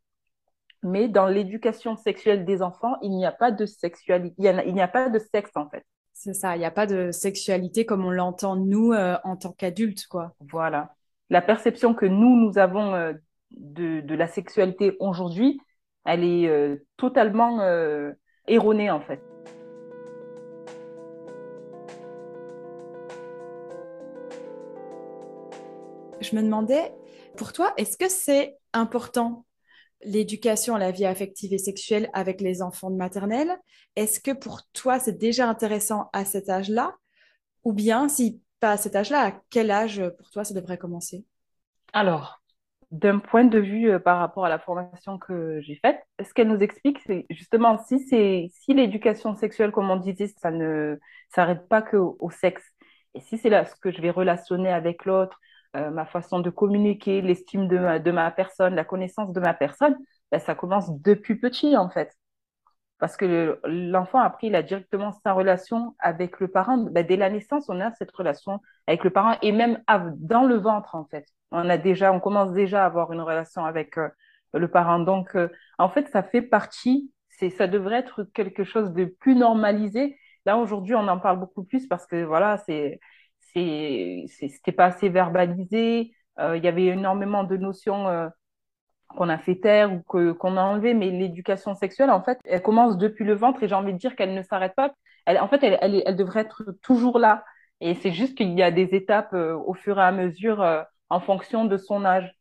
mais 0.84 1.08
dans 1.08 1.28
l'éducation 1.28 1.96
sexuelle 1.96 2.46
des 2.46 2.62
enfants, 2.62 2.96
il 3.02 3.12
n'y 3.12 3.26
a 3.26 3.32
pas 3.32 3.52
de 3.52 3.66
sexualité, 3.66 4.36
il 4.38 4.74
n'y 4.74 4.82
a, 4.82 4.88
pas 4.88 5.10
de 5.10 5.20
sexe 5.20 5.52
en 5.56 5.70
fait. 5.70 5.84
C'est 6.14 6.34
ça, 6.34 6.56
il 6.56 6.60
n'y 6.60 6.66
a 6.66 6.72
pas 6.72 6.88
de 6.88 7.12
sexualité 7.12 7.86
comme 7.86 8.06
on 8.06 8.12
l'entend 8.12 8.56
nous 8.56 8.94
euh, 8.94 9.18
en 9.24 9.36
tant 9.36 9.52
qu'adultes, 9.52 10.08
quoi. 10.08 10.34
Voilà. 10.40 10.96
La 11.30 11.42
perception 11.42 11.94
que 11.94 12.06
nous, 12.06 12.36
nous 12.36 12.58
avons 12.58 12.94
euh, 12.96 13.14
de, 13.52 14.16
la 14.16 14.28
sexualité 14.28 14.96
aujourd'hui, 15.00 15.60
elle 16.06 16.24
est 16.24 16.80
totalement 16.96 17.60
erronée 18.48 18.90
en 18.90 19.02
fait. 19.02 19.22
Je 26.22 26.36
me 26.36 26.42
demandais, 26.42 26.94
pour 27.38 27.54
toi, 27.54 27.74
est-ce 27.78 27.98
que 27.98 28.10
c'est 28.10 28.58
important 28.74 29.46
l'éducation 30.04 30.76
à 30.76 30.80
la 30.80 30.92
vie 30.92 31.06
affective 31.06 31.54
et 31.54 31.58
sexuelle 31.58 32.10
avec 32.14 32.42
les 32.42 32.62
enfants 32.62 32.90
de 32.90 32.96
maternelle? 32.96 33.58
Est-ce 33.96 34.20
que 34.20 34.32
pour 34.32 34.62
toi, 34.74 35.00
c'est 35.00 35.18
déjà 35.18 35.48
intéressant 35.48 36.10
à 36.14 36.26
cet 36.26 36.50
âge-là? 36.50 36.96
Ou 37.64 37.74
bien, 37.74 38.08
si 38.10 38.42
pas 38.60 38.72
à 38.72 38.78
cet 38.78 38.96
âge-là, 38.96 39.28
à 39.28 39.32
quel 39.50 39.72
âge 39.72 40.04
pour 40.18 40.30
toi 40.30 40.44
ça 40.44 40.54
devrait 40.54 40.78
commencer? 40.78 41.26
Alors, 41.94 42.42
d'un 42.92 43.20
point 43.20 43.44
de 43.44 43.60
vue 43.60 43.92
euh, 43.92 44.00
par 44.00 44.20
rapport 44.20 44.46
à 44.46 44.50
la 44.50 44.60
formation 44.60 45.18
que 45.18 45.60
j'ai 45.62 45.76
faite, 45.76 46.02
ce 46.26 46.34
qu'elle 46.34 46.48
nous 46.48 46.60
explique, 46.60 47.00
c'est 47.06 47.26
justement 47.30 47.78
si 47.86 48.00
si 48.00 48.74
l'éducation 48.74 49.36
sexuelle, 49.36 49.72
comme 49.72 49.90
on 49.90 49.98
disait, 49.98 50.28
ça 50.42 50.52
ne 50.52 50.98
s'arrête 51.30 51.68
pas 51.68 51.82
que 51.82 51.98
au, 51.98 52.30
sexe, 52.30 52.64
et 53.14 53.22
si 53.22 53.38
c'est 53.38 53.50
là 53.50 53.66
ce 53.66 53.76
que 53.76 53.92
je 53.92 54.02
vais 54.02 54.12
relationner 54.12 54.72
avec 54.72 55.06
l'autre, 55.06 55.40
euh, 55.76 55.90
ma 55.90 56.06
façon 56.06 56.40
de 56.40 56.50
communiquer, 56.50 57.22
l'estime 57.22 57.68
de 57.68 57.78
ma, 57.78 58.00
de 58.00 58.12
ma 58.12 58.32
personne, 58.32 58.76
la 58.76 58.86
connaissance 58.86 59.34
de 59.34 59.40
ma 59.40 59.54
personne, 59.54 59.98
ben, 60.32 60.40
ça 60.40 60.56
commence 60.56 60.90
depuis 61.02 61.36
petit 61.36 61.76
en 61.76 61.90
fait. 61.90 62.14
Parce 63.00 63.16
que 63.16 63.60
l'enfant, 63.66 64.20
après, 64.20 64.48
il 64.48 64.56
a 64.56 64.64
directement 64.64 65.12
sa 65.24 65.34
relation 65.34 65.96
avec 66.00 66.40
le 66.40 66.48
parent. 66.48 66.78
Ben, 66.78 67.06
dès 67.06 67.16
la 67.16 67.30
naissance, 67.30 67.66
on 67.70 67.80
a 67.80 67.92
cette 67.94 68.12
relation 68.12 68.60
avec 68.88 69.04
le 69.04 69.12
parent 69.12 69.36
et 69.42 69.52
même 69.52 69.84
dans 70.16 70.44
le 70.44 70.56
ventre, 70.56 70.96
en 70.96 71.06
fait. 71.06 71.28
On 71.52 71.70
a 71.70 71.78
déjà, 71.78 72.12
on 72.12 72.20
commence 72.20 72.54
déjà 72.54 72.84
à 72.84 72.86
avoir 72.88 73.12
une 73.14 73.22
relation 73.22 73.66
avec 73.66 73.98
euh, 73.98 74.10
le 74.54 74.68
parent. 74.68 75.00
Donc, 75.00 75.36
euh, 75.36 75.50
en 75.78 75.90
fait, 75.90 76.08
ça 76.10 76.24
fait 76.24 76.42
partie, 76.42 77.12
ça 77.58 77.68
devrait 77.68 78.00
être 78.00 78.24
quelque 78.34 78.64
chose 78.64 78.92
de 78.94 79.06
plus 79.06 79.36
normalisé. 79.36 80.18
Là, 80.46 80.58
aujourd'hui, 80.58 80.96
on 80.96 81.08
en 81.08 81.20
parle 81.20 81.40
beaucoup 81.40 81.64
plus 81.64 81.88
parce 81.88 82.08
que, 82.08 82.24
voilà, 82.24 82.58
c'est, 82.66 83.00
c'est, 83.54 84.26
c'était 84.28 84.72
pas 84.72 84.86
assez 84.86 85.10
verbalisé. 85.10 86.14
Euh, 86.40 86.58
il 86.58 86.64
y 86.64 86.68
avait 86.68 86.86
énormément 86.86 87.44
de 87.44 87.58
notions 87.58 88.30
qu'on 89.18 89.30
a 89.30 89.38
fait 89.38 89.56
taire 89.56 89.92
ou 89.94 90.02
que, 90.04 90.32
qu'on 90.32 90.58
a 90.58 90.62
enlevé, 90.62 90.94
mais 90.94 91.10
l'éducation 91.10 91.76
sexuelle, 91.76 92.10
en 92.12 92.24
fait, 92.24 92.40
elle 92.46 92.62
commence 92.62 92.98
depuis 92.98 93.26
le 93.26 93.34
ventre 93.36 93.64
et 93.64 93.68
j'ai 93.68 93.76
envie 93.76 93.94
de 93.94 93.98
dire 93.98 94.16
qu'elle 94.16 94.34
ne 94.34 94.42
s'arrête 94.44 94.76
pas. 94.76 94.94
Elle, 95.26 95.40
en 95.40 95.48
fait, 95.50 95.64
elle, 95.64 96.04
elle, 96.06 96.16
devrait 96.16 96.42
être 96.42 96.64
toujours 96.82 97.20
là. 97.20 97.44
Et 97.82 97.96
c'est 97.96 98.12
juste 98.12 98.38
qu'il 98.38 98.54
y 98.54 98.64
a 98.64 98.72
des 98.72 98.96
étapes 98.96 99.34
au 99.34 99.74
fur 99.74 100.00
et 100.00 100.04
à 100.04 100.12
mesure 100.12 100.64
en 101.10 101.20
fonction 101.20 101.66
de 101.66 101.78
son 101.78 102.06
âge. 102.06 102.34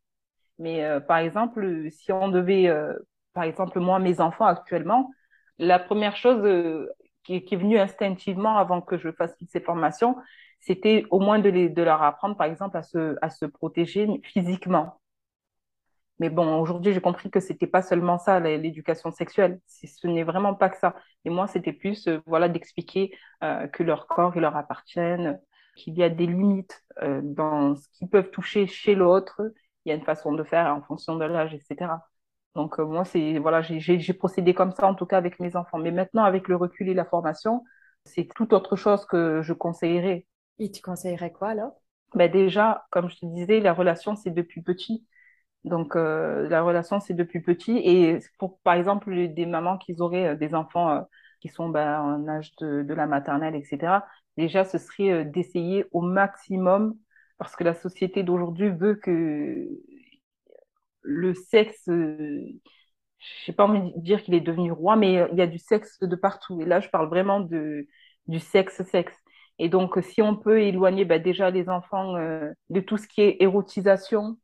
Mais 0.59 0.85
euh, 0.85 1.01
par 1.01 1.19
exemple, 1.19 1.89
si 1.91 2.13
on 2.13 2.29
devait, 2.29 2.69
euh, 2.69 2.95
par 3.35 3.45
exemple, 3.45 3.79
moi, 3.81 3.99
mes 3.99 4.21
enfants 4.21 4.47
actuellement, 4.47 5.11
la 5.59 5.79
première 5.79 6.17
chose 6.17 6.41
euh, 6.45 6.89
qui, 7.25 7.45
qui, 7.45 7.55
est 7.55 7.59
venue 7.59 7.79
instinctivement 7.79 8.57
avant 8.59 8.81
que 8.81 8.99
je 8.99 9.13
fasse 9.13 9.37
toutes 9.37 9.51
ces 9.51 9.61
formations, 9.61 10.17
c'était 10.61 11.05
au 11.11 11.21
moins 11.21 11.39
de, 11.39 11.51
les, 11.51 11.69
de 11.69 11.83
leur 11.83 12.03
apprendre, 12.03 12.37
par 12.37 12.47
exemple, 12.47 12.77
à 12.77 12.83
se, 12.83 13.17
à 13.23 13.31
se 13.31 13.45
protéger 13.47 14.09
physiquement. 14.25 14.99
Mais 16.19 16.31
bon, 16.31 16.59
aujourd'hui, 16.61 16.93
j'ai 16.93 17.01
compris 17.01 17.31
que 17.31 17.41
c'était 17.41 17.67
pas 17.67 17.83
seulement 17.83 18.19
ça, 18.19 18.41
l'éducation 18.41 19.11
sexuelle. 19.13 19.61
Ce 19.67 20.07
n'est 20.07 20.25
vraiment 20.25 20.55
pas 20.55 20.71
que 20.71 20.79
ça. 20.79 20.95
Et 21.25 21.31
moi, 21.31 21.47
c'était 21.47 21.73
plus, 21.75 22.09
voilà, 22.27 22.49
d'expliquer 22.49 23.15
que 23.43 23.83
leur 23.83 24.07
corps, 24.07 24.33
il 24.35 24.41
leur 24.41 24.57
appartiennent, 24.57 25.39
qu'il 25.77 25.95
y 25.95 26.03
a 26.03 26.09
des 26.09 26.27
limites 26.27 26.83
euh, 27.03 27.21
dans 27.23 27.77
ce 27.77 27.87
qu'ils 27.93 28.09
peuvent 28.09 28.31
toucher 28.31 28.67
chez 28.67 28.95
l'autre. 28.95 29.41
Il 29.85 29.91
y 29.91 29.93
a 29.93 29.95
une 29.95 30.05
façon 30.05 30.33
de 30.33 30.43
faire 30.43 30.67
en 30.75 30.83
fonction 30.83 31.17
de 31.17 31.25
l'âge, 31.25 31.55
etc. 31.55 32.09
Donc 32.55 32.81
euh, 32.81 32.85
moi, 32.85 33.05
c'est 33.05 33.39
voilà, 33.39 33.61
j'ai 33.63 34.15
procédé 34.15 34.55
comme 34.55 34.73
ça 34.73 34.89
en 34.89 34.95
tout 34.95 35.07
cas 35.07 35.19
avec 35.19 35.39
mes 35.39 35.55
enfants. 35.55 35.79
Mais 35.79 35.93
maintenant, 35.93 36.25
avec 36.25 36.49
le 36.49 36.57
recul 36.57 36.89
et 36.89 36.95
la 36.95 37.05
formation, 37.05 37.63
c'est 38.05 38.29
tout 38.35 38.55
autre 38.55 38.77
chose 38.77 39.05
que 39.07 39.43
je 39.43 39.53
conseillerais. 39.53 40.27
Et 40.59 40.71
tu 40.71 40.83
conseillerais 40.83 41.33
quoi 41.33 41.51
alors? 41.51 41.73
Ben 42.15 42.31
déjà, 42.31 42.87
comme 42.91 43.11
je 43.11 43.17
te 43.17 43.27
disais, 43.27 43.61
la 43.61 43.75
relation 43.75 44.17
c'est 44.17 44.31
depuis 44.31 44.63
petit. 44.63 45.07
Donc 45.67 45.97
euh, 45.97 46.49
la 46.49 46.63
relation 46.63 47.01
c'est 47.01 47.15
depuis 47.15 47.41
petit 47.41 47.77
et 47.79 48.19
pour 48.39 48.59
par 48.61 48.75
exemple 48.75 49.29
des 49.29 49.47
mamans 49.47 49.79
qui 49.79 50.01
auraient 50.01 50.37
des 50.37 50.55
enfants 50.55 51.07
qui 51.41 51.49
sont 51.49 51.69
ben, 51.69 52.01
en 52.01 52.29
âge 52.29 52.55
de, 52.57 52.95
la 52.95 53.07
maternelle, 53.07 53.55
etc 53.55 53.99
déjà, 54.37 54.65
ce 54.65 54.79
serait 54.79 55.11
euh, 55.11 55.25
d'essayer 55.25 55.87
au 55.93 56.01
maximum, 56.03 56.97
parce 57.39 57.57
que 57.57 57.65
la 57.65 57.75
société 57.75 58.23
d'aujourd'hui 58.23 58.71
veut 58.71 58.95
que 58.97 59.69
le 61.03 61.35
sexe, 61.35 61.89
euh, 61.89 62.41
je 63.19 63.51
n'ai 63.51 63.55
pas 63.57 63.65
envie 63.67 63.93
de 63.95 64.01
dire 64.01 64.23
qu'il 64.23 64.35
est 64.35 64.41
devenu 64.41 64.73
roi, 64.73 64.97
mais 64.97 65.29
il 65.33 65.39
y 65.39 65.43
a 65.43 65.47
du 65.47 65.59
sexe 65.59 65.99
de 66.01 66.17
partout. 66.17 66.61
Et 66.61 66.65
là, 66.65 66.81
je 66.81 66.89
parle 66.89 67.09
vraiment 67.09 67.41
de, 67.41 67.87
du 68.27 68.41
sexe-sexe. 68.41 69.17
Et 69.59 69.69
donc, 69.69 69.99
si 70.03 70.23
on 70.23 70.37
peut 70.37 70.61
éloigner 70.61 71.05
bah, 71.05 71.19
déjà 71.19 71.51
les 71.51 71.69
enfants 71.69 72.17
euh, 72.17 72.51
de 72.71 72.81
tout 72.81 72.99
ce 72.99 73.09
qui 73.09 73.23
est 73.23 73.37
érotisation, 73.41 74.39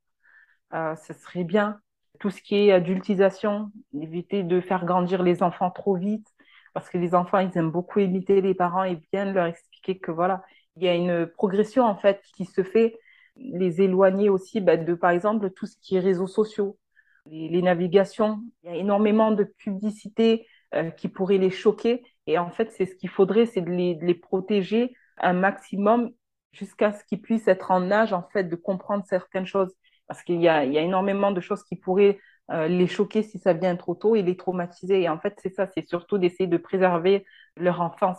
ce 0.72 1.12
serait 1.14 1.44
bien. 1.44 1.80
Tout 2.18 2.30
ce 2.30 2.40
qui 2.40 2.56
est 2.56 2.72
adultisation, 2.72 3.70
éviter 4.00 4.42
de 4.42 4.60
faire 4.60 4.84
grandir 4.84 5.22
les 5.22 5.42
enfants 5.42 5.70
trop 5.70 5.96
vite, 5.96 6.26
parce 6.74 6.88
que 6.88 6.98
les 6.98 7.14
enfants, 7.14 7.38
ils 7.38 7.56
aiment 7.58 7.70
beaucoup 7.70 8.00
imiter 8.00 8.40
les 8.40 8.54
parents 8.54 8.84
et 8.84 8.98
bien 9.12 9.30
leur 9.32 9.46
expliquer 9.46 9.98
que 9.98 10.10
voilà, 10.10 10.42
il 10.76 10.84
y 10.84 10.88
a 10.88 10.94
une 10.94 11.26
progression 11.26 11.84
en 11.84 11.96
fait 11.96 12.22
qui 12.34 12.44
se 12.44 12.62
fait, 12.62 12.98
les 13.36 13.80
éloigner 13.80 14.28
aussi 14.28 14.60
bah, 14.60 14.76
de, 14.76 14.94
par 14.94 15.10
exemple, 15.10 15.50
tout 15.50 15.66
ce 15.66 15.76
qui 15.80 15.96
est 15.96 16.00
réseaux 16.00 16.26
sociaux, 16.26 16.78
les, 17.26 17.62
navigations. 17.62 18.42
Il 18.62 18.70
y 18.70 18.74
a 18.74 18.76
énormément 18.76 19.30
de 19.30 19.44
publicité 19.44 20.46
euh, 20.74 20.90
qui 20.90 21.08
pourrait 21.08 21.38
les 21.38 21.50
choquer. 21.50 22.02
Et 22.26 22.38
en 22.38 22.50
fait, 22.50 22.70
c'est 22.72 22.86
ce 22.86 22.94
qu'il 22.94 23.08
faudrait, 23.08 23.46
c'est 23.46 23.62
de 23.62 23.70
les, 23.70 23.94
de 23.94 24.04
les 24.04 24.14
protéger 24.14 24.94
un 25.18 25.32
maximum 25.32 26.10
jusqu'à 26.52 26.92
ce 26.92 27.04
qu'ils 27.04 27.22
puissent 27.22 27.48
être 27.48 27.70
en 27.70 27.90
âge 27.90 28.12
en 28.12 28.22
fait 28.32 28.44
de 28.44 28.56
comprendre 28.56 29.04
certaines 29.06 29.46
choses. 29.46 29.74
Parce 30.06 30.23
qu'il 30.23 30.40
y 30.40 30.49
a, 30.49 30.64
énormément 30.64 31.30
de 31.30 31.40
choses 31.40 31.62
qui 31.64 31.76
pourraient 31.76 32.18
euh, 32.50 32.68
les 32.68 32.87
choquer 32.87 33.23
si 33.23 33.38
ça 33.38 33.52
vient 33.52 33.76
trop 33.76 33.94
tôt 33.94 34.16
et 34.16 34.23
les 34.23 34.37
traumatiser. 34.37 35.02
Et 35.02 35.09
en 35.09 35.18
fait, 35.18 35.35
c'est 35.42 35.54
ça, 35.54 35.66
c'est 35.75 35.87
surtout 35.87 36.18
d'essayer 36.18 36.47
de 36.47 36.56
préserver 36.56 37.25
leur 37.56 37.80
enfance, 37.80 38.18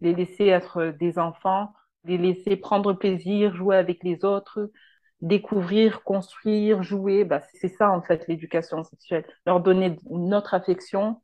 les 0.00 0.14
laisser 0.14 0.46
être 0.46 0.94
des 0.98 1.18
enfants, 1.18 1.72
les 2.04 2.18
laisser 2.18 2.56
prendre 2.56 2.92
plaisir, 2.92 3.54
jouer 3.54 3.76
avec 3.76 4.02
les 4.04 4.24
autres, 4.24 4.70
découvrir, 5.20 6.02
construire, 6.02 6.82
jouer. 6.82 7.24
Bah, 7.24 7.40
c'est 7.54 7.68
ça, 7.68 7.90
en 7.90 8.02
fait, 8.02 8.26
l'éducation 8.28 8.82
sexuelle. 8.84 9.24
Leur 9.46 9.60
donner 9.60 9.96
notre 10.10 10.54
affection. 10.54 11.22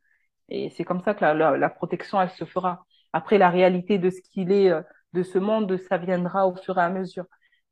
Et 0.49 0.69
c'est 0.71 0.83
comme 0.83 1.01
ça 1.01 1.13
que 1.13 1.23
la, 1.23 1.57
la, 1.57 1.69
protection, 1.69 2.19
elle 2.21 2.31
se 2.31 2.45
fera. 2.45 2.85
Après, 3.13 3.37
la 3.37 3.49
réalité 3.49 3.97
de 3.99 4.09
ce 4.09 4.21
qu'il 4.21 4.51
est, 4.51 4.69
euh, 4.71 4.81
de 5.13 5.23
ce 5.23 5.37
monde, 5.37 5.77
ça 5.77 5.97
viendra 5.97 6.47
au 6.47 6.55
fur 6.55 6.77
et 6.77 6.81
à 6.81 6.89
mesure. 6.89 7.25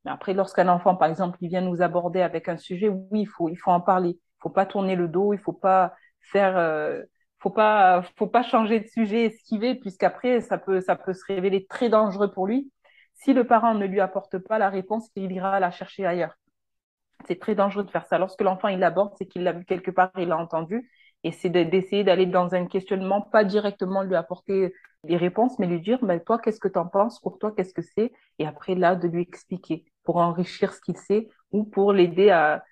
Après, 0.07 0.33
lorsqu'un 0.33 0.67
enfant, 0.69 0.95
par 0.95 1.09
exemple, 1.09 1.37
il 1.41 1.49
vient 1.49 1.61
nous 1.61 1.81
aborder 1.81 2.21
avec 2.21 2.49
un 2.49 2.57
sujet, 2.57 2.89
oui, 2.89 3.21
il 3.21 3.25
faut, 3.27 3.49
il 3.49 3.55
faut 3.57 3.71
en 3.71 3.81
parler 3.81 4.19
faut 4.39 4.49
pas 4.49 4.65
tourner 4.65 4.95
le 4.95 5.07
dos, 5.07 5.33
il 5.33 5.39
faut 5.39 5.53
pas 5.53 5.93
faire, 6.21 6.57
euh, 6.57 7.01
faut 7.39 7.49
pas, 7.49 8.03
faut 8.17 8.27
pas 8.27 8.43
changer 8.43 8.79
de 8.79 8.87
sujet, 8.87 9.25
esquiver, 9.25 9.75
puisqu'après 9.75 10.41
ça 10.41 10.57
peut, 10.57 10.81
ça 10.81 10.95
peut 10.95 11.13
se 11.13 11.25
révéler 11.25 11.65
très 11.67 11.89
dangereux 11.89 12.31
pour 12.31 12.47
lui. 12.47 12.71
Si 13.13 13.33
le 13.33 13.45
parent 13.45 13.73
ne 13.73 13.85
lui 13.85 13.99
apporte 13.99 14.37
pas 14.37 14.59
la 14.59 14.69
réponse, 14.69 15.09
il 15.15 15.31
ira 15.31 15.59
la 15.59 15.71
chercher 15.71 16.05
ailleurs. 16.05 16.35
C'est 17.27 17.39
très 17.39 17.55
dangereux 17.55 17.83
de 17.83 17.91
faire 17.91 18.05
ça. 18.05 18.17
Lorsque 18.19 18.41
l'enfant 18.41 18.67
il 18.67 18.79
l'aborde, 18.79 19.13
c'est 19.17 19.25
qu'il 19.25 19.43
l'a 19.43 19.53
vu 19.53 19.65
quelque 19.65 19.91
part, 19.91 20.11
il 20.17 20.27
l'a 20.29 20.37
entendu, 20.37 20.89
et 21.23 21.31
c'est 21.31 21.49
d'essayer 21.49 22.03
d'aller 22.03 22.27
dans 22.27 22.53
un 22.53 22.67
questionnement, 22.67 23.21
pas 23.21 23.43
directement 23.43 24.03
lui 24.03 24.15
apporter 24.15 24.73
les 25.03 25.17
réponses, 25.17 25.57
mais 25.59 25.67
lui 25.67 25.81
dire, 25.81 26.03
mais 26.03 26.19
toi, 26.19 26.37
qu'est-ce 26.39 26.59
que 26.59 26.67
tu 26.67 26.77
en 26.77 26.87
penses? 26.87 27.19
Pour 27.21 27.39
toi, 27.39 27.51
qu'est-ce 27.55 27.73
que 27.73 27.81
c'est? 27.81 28.11
Et 28.39 28.45
après, 28.45 28.75
là, 28.75 28.95
de 28.95 29.07
lui 29.07 29.21
expliquer 29.23 29.85
pour 30.07 30.17
enrichir 30.17 30.71
ce 30.71 30.79
qu'il 30.79 30.95
sait 30.95 31.27
ou 31.51 31.65
pour 31.65 31.91
l'aider 31.91 32.29
à, 32.29 32.63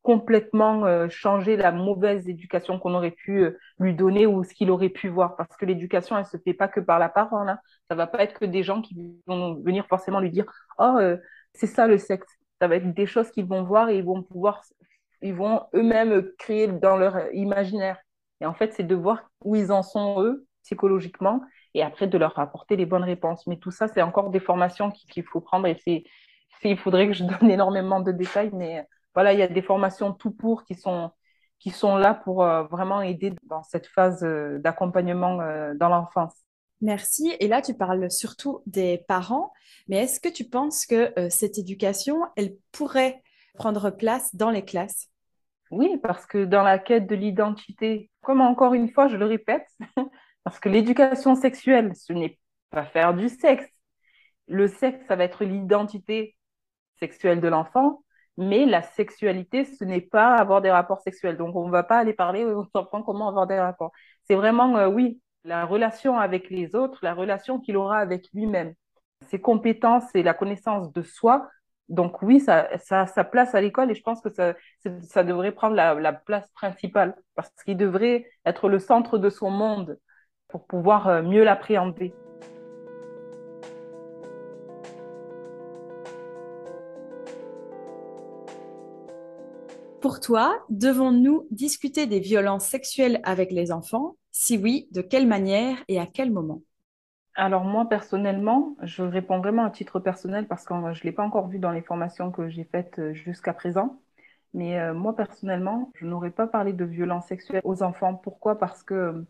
complètement 0.00 0.86
euh, 0.86 1.08
changer 1.10 1.54
la 1.54 1.70
mauvaise 1.70 2.28
éducation 2.28 2.78
qu'on 2.78 2.94
aurait 2.94 3.12
pu 3.12 3.44
euh, 3.44 3.58
lui 3.78 3.94
donner 3.94 4.26
ou 4.26 4.42
ce 4.42 4.52
qu'il 4.54 4.70
aurait 4.70 4.88
pu 4.88 5.08
voir. 5.08 5.36
Parce 5.36 5.54
que 5.56 5.66
l'éducation, 5.66 6.16
elle 6.18 6.24
se 6.24 6.38
fait 6.38 6.54
pas 6.54 6.66
que 6.66 6.80
par 6.80 6.98
la 6.98 7.08
parole. 7.10 7.48
Hein. 7.48 7.58
Ça 7.88 7.94
va 7.94 8.08
pas 8.08 8.22
être 8.22 8.40
que 8.40 8.46
des 8.46 8.62
gens 8.62 8.80
qui 8.80 8.96
vont 9.26 9.60
venir 9.62 9.86
forcément 9.86 10.18
lui 10.18 10.30
dire 10.30 10.46
oh 10.78 10.96
euh, 10.98 11.18
c'est 11.52 11.68
ça 11.68 11.86
le 11.86 11.98
sexe. 11.98 12.26
Ça 12.60 12.68
va 12.68 12.76
être 12.76 12.92
des 12.94 13.06
choses 13.06 13.30
qu'ils 13.30 13.46
vont 13.46 13.62
voir 13.62 13.90
et 13.90 13.98
ils 13.98 14.04
vont 14.04 14.22
pouvoir, 14.22 14.62
ils 15.20 15.34
vont 15.34 15.66
eux-mêmes 15.74 16.24
créer 16.38 16.68
dans 16.68 16.96
leur 16.96 17.32
imaginaire. 17.34 17.98
Et 18.40 18.46
en 18.46 18.54
fait, 18.54 18.72
c'est 18.72 18.82
de 18.82 18.94
voir 18.94 19.30
où 19.44 19.56
ils 19.56 19.70
en 19.70 19.82
sont 19.82 20.22
eux 20.22 20.46
psychologiquement 20.62 21.42
et 21.74 21.82
après 21.82 22.06
de 22.06 22.18
leur 22.18 22.38
apporter 22.38 22.76
les 22.76 22.86
bonnes 22.86 23.04
réponses. 23.04 23.46
Mais 23.46 23.58
tout 23.58 23.70
ça, 23.70 23.88
c'est 23.88 24.02
encore 24.02 24.30
des 24.30 24.40
formations 24.40 24.90
qu'il 24.90 25.24
faut 25.24 25.40
prendre 25.40 25.66
et 25.66 25.76
c'est, 25.84 26.04
il 26.70 26.78
faudrait 26.78 27.06
que 27.08 27.12
je 27.12 27.24
donne 27.24 27.50
énormément 27.50 28.00
de 28.00 28.12
détails, 28.12 28.50
mais 28.52 28.86
voilà, 29.14 29.32
il 29.32 29.38
y 29.38 29.42
a 29.42 29.48
des 29.48 29.62
formations 29.62 30.12
tout 30.12 30.30
pour 30.30 30.64
qui 30.64 30.74
sont, 30.74 31.10
qui 31.58 31.70
sont 31.70 31.96
là 31.96 32.14
pour 32.14 32.42
euh, 32.42 32.64
vraiment 32.64 33.02
aider 33.02 33.32
dans 33.44 33.62
cette 33.62 33.86
phase 33.86 34.24
euh, 34.24 34.58
d'accompagnement 34.58 35.40
euh, 35.40 35.74
dans 35.74 35.88
l'enfance. 35.88 36.34
Merci. 36.80 37.36
Et 37.38 37.46
là, 37.46 37.62
tu 37.62 37.74
parles 37.74 38.10
surtout 38.10 38.62
des 38.66 39.04
parents, 39.06 39.52
mais 39.86 39.98
est-ce 39.98 40.18
que 40.18 40.28
tu 40.28 40.44
penses 40.44 40.84
que 40.84 41.12
cette 41.30 41.56
éducation, 41.56 42.22
elle 42.34 42.56
pourrait 42.72 43.22
prendre 43.54 43.90
place 43.90 44.34
dans 44.34 44.50
les 44.50 44.64
classes? 44.64 45.08
Oui, 45.70 45.96
parce 46.02 46.26
que 46.26 46.44
dans 46.44 46.64
la 46.64 46.80
quête 46.80 47.06
de 47.06 47.14
l'identité, 47.14 48.10
comme 48.20 48.40
encore 48.40 48.74
une 48.74 48.90
fois, 48.90 49.06
je 49.06 49.16
le 49.16 49.26
répète, 49.26 49.64
parce 50.44 50.58
que 50.58 50.68
l'éducation 50.68 51.36
sexuelle, 51.36 51.92
ce 51.94 52.12
n'est 52.12 52.40
pas 52.70 52.84
faire 52.84 53.14
du 53.14 53.28
sexe. 53.28 53.68
Le 54.48 54.66
sexe, 54.66 55.06
ça 55.06 55.14
va 55.14 55.22
être 55.22 55.44
l'identité 55.44 56.34
sexuelle 57.02 57.40
de 57.40 57.48
l'enfant, 57.48 58.02
mais 58.36 58.64
la 58.64 58.82
sexualité, 58.82 59.64
ce 59.64 59.84
n'est 59.84 60.00
pas 60.00 60.36
avoir 60.36 60.62
des 60.62 60.70
rapports 60.70 61.00
sexuels. 61.00 61.36
Donc, 61.36 61.56
on 61.56 61.66
ne 61.66 61.72
va 61.72 61.82
pas 61.82 61.98
aller 61.98 62.12
parler 62.14 62.44
aux 62.44 62.66
enfants 62.74 63.02
comment 63.02 63.28
avoir 63.28 63.46
des 63.46 63.58
rapports. 63.58 63.92
C'est 64.24 64.36
vraiment, 64.36 64.76
euh, 64.76 64.88
oui, 64.88 65.20
la 65.44 65.64
relation 65.64 66.18
avec 66.18 66.48
les 66.50 66.74
autres, 66.76 67.00
la 67.02 67.14
relation 67.14 67.58
qu'il 67.60 67.76
aura 67.76 67.98
avec 67.98 68.28
lui-même. 68.32 68.74
Ses 69.30 69.40
compétences 69.40 70.14
et 70.14 70.22
la 70.22 70.34
connaissance 70.34 70.92
de 70.92 71.02
soi. 71.02 71.48
Donc, 71.88 72.22
oui, 72.22 72.40
ça, 72.40 72.68
ça 72.78 73.06
sa 73.06 73.24
place 73.24 73.54
à 73.54 73.60
l'école 73.60 73.90
et 73.90 73.94
je 73.94 74.02
pense 74.02 74.20
que 74.20 74.30
ça, 74.30 74.54
ça 75.02 75.24
devrait 75.24 75.52
prendre 75.52 75.74
la, 75.74 75.94
la 75.94 76.12
place 76.12 76.48
principale 76.54 77.16
parce 77.34 77.50
qu'il 77.64 77.76
devrait 77.76 78.24
être 78.46 78.68
le 78.68 78.78
centre 78.78 79.18
de 79.18 79.28
son 79.28 79.50
monde 79.50 79.98
pour 80.48 80.66
pouvoir 80.66 81.08
euh, 81.08 81.22
mieux 81.22 81.44
l'appréhender. 81.44 82.14
Pour 90.02 90.18
toi, 90.18 90.58
devons-nous 90.68 91.46
discuter 91.52 92.08
des 92.08 92.18
violences 92.18 92.64
sexuelles 92.64 93.20
avec 93.22 93.52
les 93.52 93.70
enfants? 93.70 94.16
Si 94.32 94.58
oui, 94.58 94.88
de 94.90 95.00
quelle 95.00 95.28
manière 95.28 95.76
et 95.86 96.00
à 96.00 96.06
quel 96.06 96.32
moment? 96.32 96.60
Alors 97.36 97.62
moi, 97.62 97.88
personnellement, 97.88 98.74
je 98.82 99.04
réponds 99.04 99.38
vraiment 99.38 99.64
à 99.64 99.70
titre 99.70 100.00
personnel 100.00 100.48
parce 100.48 100.64
que 100.64 100.74
je 100.74 101.00
ne 101.00 101.04
l'ai 101.04 101.12
pas 101.12 101.22
encore 101.22 101.46
vu 101.46 101.60
dans 101.60 101.70
les 101.70 101.82
formations 101.82 102.32
que 102.32 102.48
j'ai 102.48 102.64
faites 102.64 102.98
euh, 102.98 103.14
jusqu'à 103.14 103.52
présent. 103.52 104.00
Mais 104.54 104.76
euh, 104.80 104.92
moi, 104.92 105.14
personnellement, 105.14 105.92
je 105.94 106.04
n'aurais 106.04 106.32
pas 106.32 106.48
parlé 106.48 106.72
de 106.72 106.84
violences 106.84 107.26
sexuelles 107.26 107.62
aux 107.62 107.84
enfants. 107.84 108.16
Pourquoi? 108.16 108.58
Parce 108.58 108.82
que 108.82 108.94
euh, 108.94 109.26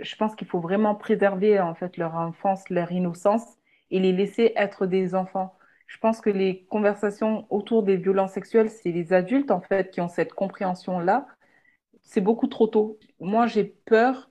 je 0.00 0.16
pense 0.16 0.34
qu'il 0.36 0.48
faut 0.48 0.60
vraiment 0.60 0.94
préserver 0.94 1.60
en 1.60 1.74
fait 1.74 1.98
leur 1.98 2.14
enfance, 2.14 2.70
leur 2.70 2.90
innocence 2.92 3.44
et 3.90 4.00
les 4.00 4.12
laisser 4.14 4.54
être 4.56 4.86
des 4.86 5.14
enfants. 5.14 5.57
Je 5.88 5.98
pense 5.98 6.20
que 6.20 6.30
les 6.30 6.64
conversations 6.66 7.46
autour 7.50 7.82
des 7.82 7.96
violences 7.96 8.32
sexuelles, 8.32 8.70
c'est 8.70 8.92
les 8.92 9.12
adultes 9.12 9.50
en 9.50 9.60
fait 9.60 9.90
qui 9.90 10.00
ont 10.00 10.08
cette 10.08 10.34
compréhension-là. 10.34 11.26
C'est 12.02 12.20
beaucoup 12.20 12.46
trop 12.46 12.68
tôt. 12.68 12.98
Moi, 13.20 13.46
j'ai 13.46 13.64
peur 13.64 14.30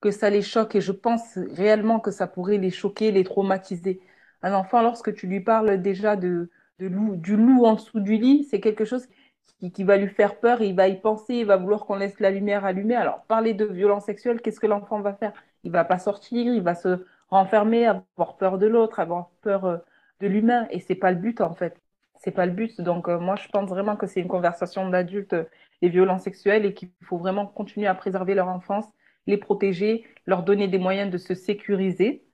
que 0.00 0.10
ça 0.10 0.30
les 0.30 0.42
choque 0.42 0.76
et 0.76 0.80
je 0.80 0.92
pense 0.92 1.36
réellement 1.36 2.00
que 2.00 2.10
ça 2.10 2.26
pourrait 2.26 2.58
les 2.58 2.70
choquer, 2.70 3.12
les 3.12 3.24
traumatiser. 3.24 4.00
Un 4.42 4.54
enfant, 4.54 4.82
lorsque 4.82 5.14
tu 5.14 5.26
lui 5.26 5.40
parles 5.40 5.82
déjà 5.82 6.16
de, 6.16 6.50
du 6.78 7.36
loup 7.36 7.64
en 7.66 7.74
dessous 7.74 8.00
du 8.00 8.16
lit, 8.16 8.44
c'est 8.44 8.60
quelque 8.60 8.84
chose 8.84 9.06
qui, 9.74 9.84
va 9.84 9.96
lui 9.98 10.08
faire 10.08 10.40
peur, 10.40 10.62
il 10.62 10.74
va 10.74 10.88
y 10.88 11.00
penser, 11.00 11.34
il 11.34 11.46
va 11.46 11.56
vouloir 11.56 11.84
qu'on 11.84 11.96
laisse 11.96 12.18
la 12.20 12.30
lumière 12.30 12.64
allumée. 12.64 12.94
Alors, 12.94 13.24
parler 13.24 13.54
de 13.54 13.66
violence 13.66 14.04
sexuelle, 14.06 14.40
qu'est-ce 14.40 14.60
que 14.60 14.66
l'enfant 14.66 15.00
va 15.00 15.14
faire? 15.14 15.32
Il 15.64 15.72
va 15.72 15.84
pas 15.84 15.98
sortir, 15.98 16.54
il 16.54 16.62
va 16.62 16.74
se 16.74 17.04
renfermer, 17.28 17.86
avoir 17.86 18.36
peur 18.38 18.58
de 18.58 18.66
l'autre, 18.66 19.00
avoir 19.00 19.30
peur 19.42 19.64
euh, 19.66 19.76
de 20.20 20.26
l'humain 20.28 20.66
et 20.70 20.80
c'est 20.80 20.94
pas 20.94 21.10
le 21.12 21.18
but 21.18 21.40
en 21.40 21.54
fait. 21.54 21.80
C'est 22.18 22.30
pas 22.32 22.46
le 22.46 22.52
but. 22.52 22.80
Donc 22.80 23.08
euh, 23.08 23.18
moi 23.18 23.36
je 23.36 23.48
pense 23.48 23.68
vraiment 23.68 23.96
que 23.96 24.06
c'est 24.06 24.20
une 24.20 24.28
conversation 24.28 24.88
d'adultes 24.88 25.32
euh, 25.32 25.44
les 25.82 25.88
violences 25.88 26.22
sexuelles 26.24 26.66
et 26.66 26.74
qu'il 26.74 26.90
faut 27.02 27.18
vraiment 27.18 27.46
continuer 27.46 27.86
à 27.86 27.94
préserver 27.94 28.34
leur 28.34 28.48
enfance, 28.48 28.86
les 29.26 29.38
protéger, 29.38 30.04
leur 30.26 30.42
donner 30.42 30.68
des 30.68 30.78
moyens 30.78 31.10
de 31.10 31.18
se 31.18 31.34
sécuriser. 31.34 32.24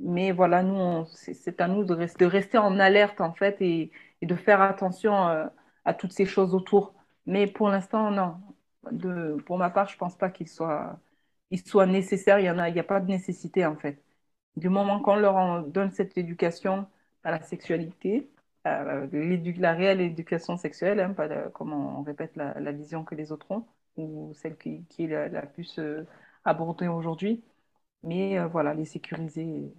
Mais 0.00 0.32
voilà, 0.32 0.62
nous 0.62 1.04
c'est 1.06 1.60
à 1.60 1.68
nous 1.68 1.84
de, 1.84 1.94
rester, 2.24 2.58
en 2.58 2.78
alerte 2.78 3.20
en 3.20 3.32
fait 3.34 3.60
et, 3.62 3.92
de 4.22 4.34
faire 4.34 4.60
attention 4.60 5.28
euh, 5.28 5.46
à 5.84 5.94
toutes 5.94 6.12
ces 6.12 6.26
choses 6.26 6.54
autour. 6.54 6.94
Mais 7.26 7.46
pour 7.46 7.68
l'instant 7.68 8.10
non. 8.10 8.36
Pour 9.46 9.58
ma 9.58 9.70
part, 9.70 9.88
je 9.88 9.96
pense 9.96 10.16
pas 10.16 10.30
qu'il 10.30 10.48
soit, 10.48 10.98
nécessaire. 11.86 12.38
Il 12.38 12.46
y 12.46 12.50
en 12.50 12.58
a, 12.58 12.68
il 12.68 12.74
n'y 12.74 12.80
a 12.80 12.84
pas 12.84 13.00
de 13.00 13.08
nécessité 13.08 13.66
en 13.66 13.76
fait. 13.76 14.02
Du 14.56 14.68
moment 14.68 15.00
qu'on 15.00 15.16
leur 15.16 15.64
donne 15.66 15.90
cette 15.92 16.16
éducation, 16.18 16.86
à 17.26 17.32
la 17.32 17.42
sexualité, 17.42 18.30
à 18.64 18.84
la 18.84 19.72
réelle 19.74 20.00
éducation 20.00 20.56
sexuelle, 20.56 21.00
hein, 21.00 21.12
pas 21.12 21.28
comme 21.50 21.72
on 21.72 22.02
répète 22.04 22.36
la, 22.36 22.58
la, 22.60 22.72
vision 22.72 23.04
que 23.04 23.16
les 23.16 23.32
autres 23.32 23.50
ont, 23.50 23.66
ou 23.96 24.32
celle 24.34 24.56
qui, 24.56 24.84
qui 24.88 25.04
est 25.04 25.08
la, 25.08 25.28
la 25.28 25.42
plus 25.42 25.78
euh, 25.80 26.04
abordée 26.44 26.86
aujourd'hui. 26.88 27.42
Mais 28.04 28.38
euh, 28.38 28.46
voilà, 28.46 28.74
les 28.74 28.84
sécuriser. 28.84 29.72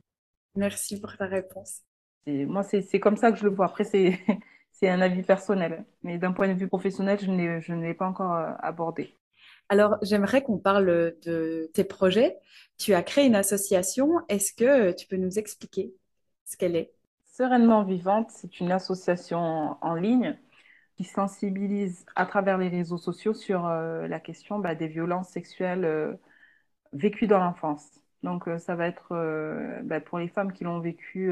Merci 0.56 1.00
pour 1.00 1.16
ta 1.16 1.26
réponse. 1.26 1.84
Et 2.26 2.46
moi, 2.46 2.64
c'est 2.64 3.00
comme 3.00 3.16
ça 3.18 3.32
que 3.32 3.38
je 3.38 3.46
le 3.46 3.52
vois. 3.52 3.68
Après, 3.68 3.86
c'est 4.72 4.90
un 4.90 5.02
avis 5.02 5.24
personnel. 5.24 5.86
Mais 6.04 6.18
d'un 6.18 6.34
point 6.34 6.50
de 6.50 6.60
vue 6.60 6.68
professionnel, 6.68 7.20
je 7.22 7.32
ne 7.32 7.82
l'ai 7.82 7.94
pas 7.94 8.08
encore 8.08 8.34
euh, 8.34 8.52
abordé. 8.60 9.16
Alors, 9.70 9.98
j'aimerais 10.02 10.44
qu'on 10.44 10.58
parle 10.60 11.16
de 11.26 11.72
tes 11.74 11.86
projets. 11.86 12.38
Tu 12.78 12.94
as 12.94 13.04
créé 13.04 13.26
une 13.26 13.36
association. 13.36 14.20
Est-ce 14.28 14.54
que 14.54 14.92
tu 14.92 15.08
peux 15.08 15.18
nous 15.18 15.40
expliquer 15.40 15.94
ce 16.46 16.58
qu'elle 16.58 16.76
est? 16.76 16.97
Sereinement 17.38 17.84
Vivante, 17.84 18.32
c'est 18.32 18.60
une 18.62 18.72
association 18.72 19.78
en 19.80 19.94
ligne 19.94 20.36
qui 20.96 21.04
sensibilise 21.04 22.04
à 22.16 22.26
travers 22.26 22.58
les 22.58 22.68
réseaux 22.68 22.98
sociaux 22.98 23.36
sur 23.36 23.68
euh, 23.68 24.08
la 24.08 24.20
question 24.20 24.58
bah, 24.58 24.74
des 24.74 24.88
violences 24.88 25.30
sexuelles 25.30 25.86
euh, 25.86 26.16
vécues 26.94 27.28
dans 27.28 27.38
l'enfance. 27.38 28.02
Donc 28.24 28.48
euh, 28.48 28.58
ça 28.58 28.76
va 28.76 28.88
être 28.88 29.10
bah, 29.84 30.02
pour 30.02 30.18
les 30.18 30.30
femmes 30.30 30.52
qui 30.52 30.64
l'ont 30.64 30.80
vécu 30.80 31.32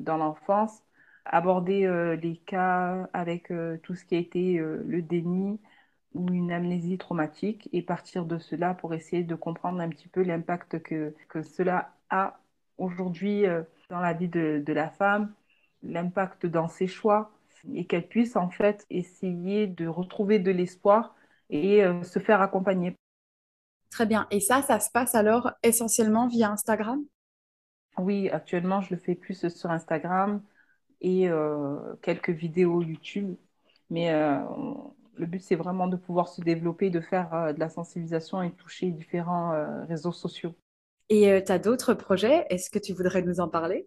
dans 0.00 0.18
l'enfance, 0.18 0.82
aborder 1.24 1.88
les 2.20 2.36
cas 2.36 3.08
avec 3.14 3.50
tout 3.82 3.94
ce 3.94 4.04
qui 4.04 4.16
a 4.16 4.18
été 4.18 4.58
le 4.58 5.00
déni 5.00 5.58
ou 6.12 6.28
une 6.28 6.52
amnésie 6.52 6.98
traumatique 6.98 7.70
et 7.72 7.80
partir 7.80 8.26
de 8.26 8.38
cela 8.38 8.74
pour 8.74 8.92
essayer 8.92 9.24
de 9.24 9.34
comprendre 9.34 9.80
un 9.80 9.88
petit 9.88 10.08
peu 10.08 10.22
l'impact 10.22 10.82
que, 10.82 11.14
que 11.30 11.42
cela 11.42 11.94
a 12.10 12.40
aujourd'hui 12.76 13.46
dans 13.90 14.00
la 14.00 14.14
vie 14.14 14.28
de, 14.28 14.62
de 14.64 14.72
la 14.72 14.88
femme, 14.88 15.32
l'impact 15.82 16.46
dans 16.46 16.68
ses 16.68 16.86
choix, 16.86 17.32
et 17.74 17.84
qu'elle 17.84 18.08
puisse 18.08 18.36
en 18.36 18.48
fait 18.48 18.86
essayer 18.88 19.66
de 19.66 19.86
retrouver 19.86 20.38
de 20.38 20.50
l'espoir 20.50 21.14
et 21.50 21.84
euh, 21.84 22.02
se 22.02 22.18
faire 22.18 22.40
accompagner. 22.40 22.96
Très 23.90 24.06
bien. 24.06 24.26
Et 24.30 24.40
ça, 24.40 24.62
ça 24.62 24.80
se 24.80 24.90
passe 24.90 25.14
alors 25.14 25.50
essentiellement 25.62 26.26
via 26.26 26.50
Instagram? 26.50 27.04
Oui, 27.98 28.30
actuellement, 28.30 28.80
je 28.80 28.94
le 28.94 29.00
fais 29.00 29.14
plus 29.14 29.48
sur 29.48 29.70
Instagram 29.70 30.42
et 31.00 31.28
euh, 31.28 31.76
quelques 32.00 32.30
vidéos 32.30 32.80
YouTube. 32.80 33.36
Mais 33.90 34.12
euh, 34.12 34.38
le 35.16 35.26
but, 35.26 35.42
c'est 35.42 35.56
vraiment 35.56 35.88
de 35.88 35.96
pouvoir 35.96 36.28
se 36.28 36.40
développer, 36.40 36.88
de 36.88 37.00
faire 37.00 37.52
de 37.52 37.60
la 37.60 37.68
sensibilisation 37.68 38.42
et 38.42 38.52
toucher 38.52 38.90
différents 38.90 39.84
réseaux 39.86 40.12
sociaux. 40.12 40.54
Et 41.10 41.30
euh, 41.30 41.42
tu 41.44 41.52
as 41.52 41.58
d'autres 41.58 41.92
projets? 41.92 42.46
Est-ce 42.48 42.70
que 42.70 42.78
tu 42.78 42.94
voudrais 42.94 43.20
nous 43.20 43.40
en 43.40 43.48
parler? 43.50 43.86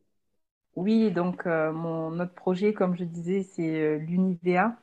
Oui, 0.75 1.11
donc 1.11 1.45
euh, 1.45 1.71
mon 1.71 2.19
autre 2.19 2.33
projet, 2.33 2.73
comme 2.73 2.95
je 2.97 3.03
disais, 3.03 3.43
c'est 3.43 3.69
euh, 3.81 3.97
l'Univea. 3.99 4.75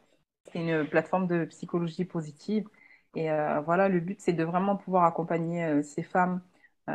C'est 0.53 0.61
une 0.61 0.87
plateforme 0.89 1.27
de 1.27 1.45
psychologie 1.47 2.05
positive. 2.05 2.69
Et 3.17 3.31
euh, 3.31 3.61
voilà, 3.61 3.89
le 3.89 3.99
but, 4.01 4.21
c'est 4.21 4.33
de 4.33 4.45
vraiment 4.45 4.77
pouvoir 4.77 5.05
accompagner 5.05 5.65
euh, 5.65 5.83
ces 5.83 6.03
femmes 6.03 6.43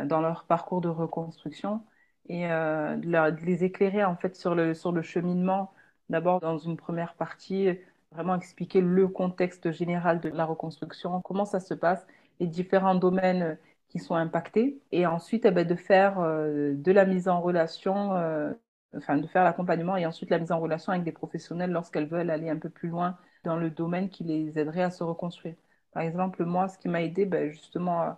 dans 0.06 0.20
leur 0.20 0.44
parcours 0.44 0.80
de 0.82 0.88
reconstruction 0.88 1.82
et 2.28 2.42
de, 2.48 3.30
de 3.30 3.44
les 3.46 3.64
éclairer 3.64 4.04
en 4.04 4.16
fait 4.16 4.36
sur 4.36 4.54
le, 4.54 4.74
sur 4.74 4.92
le 4.92 5.00
cheminement. 5.02 5.72
D'abord, 6.10 6.40
dans 6.40 6.58
une 6.58 6.76
première 6.76 7.14
partie, 7.14 7.68
vraiment 8.12 8.36
expliquer 8.36 8.80
le 8.82 9.08
contexte 9.08 9.70
général 9.72 10.20
de 10.20 10.28
la 10.28 10.44
reconstruction, 10.44 11.20
comment 11.22 11.44
ça 11.46 11.60
se 11.60 11.72
passe, 11.74 12.06
les 12.40 12.46
différents 12.46 12.94
domaines 12.94 13.58
qui 13.88 13.98
sont 13.98 14.14
impactés, 14.14 14.80
et 14.92 15.06
ensuite 15.06 15.44
eh 15.46 15.50
ben, 15.50 15.66
de 15.66 15.74
faire 15.74 16.18
euh, 16.20 16.74
de 16.74 16.92
la 16.92 17.04
mise 17.04 17.28
en 17.28 17.40
relation, 17.40 18.14
euh, 18.14 18.52
enfin 18.96 19.16
de 19.16 19.26
faire 19.26 19.44
l'accompagnement 19.44 19.96
et 19.96 20.06
ensuite 20.06 20.30
la 20.30 20.38
mise 20.38 20.52
en 20.52 20.60
relation 20.60 20.92
avec 20.92 21.04
des 21.04 21.12
professionnels 21.12 21.70
lorsqu'elles 21.70 22.06
veulent 22.08 22.30
aller 22.30 22.50
un 22.50 22.58
peu 22.58 22.70
plus 22.70 22.88
loin 22.88 23.16
dans 23.44 23.56
le 23.56 23.70
domaine 23.70 24.08
qui 24.08 24.24
les 24.24 24.58
aiderait 24.58 24.82
à 24.82 24.90
se 24.90 25.04
reconstruire. 25.04 25.54
Par 25.92 26.02
exemple, 26.02 26.44
moi, 26.44 26.68
ce 26.68 26.78
qui 26.78 26.88
m'a 26.88 27.02
aidé, 27.02 27.26
ben, 27.26 27.50
justement, 27.50 28.02
euh, 28.02 28.10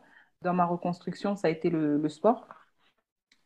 dans 0.43 0.55
ma 0.55 0.65
reconstruction, 0.67 1.37
ça 1.37 1.49
a 1.49 1.51
été 1.51 1.71
le, 1.71 2.09
sport. 2.09 2.47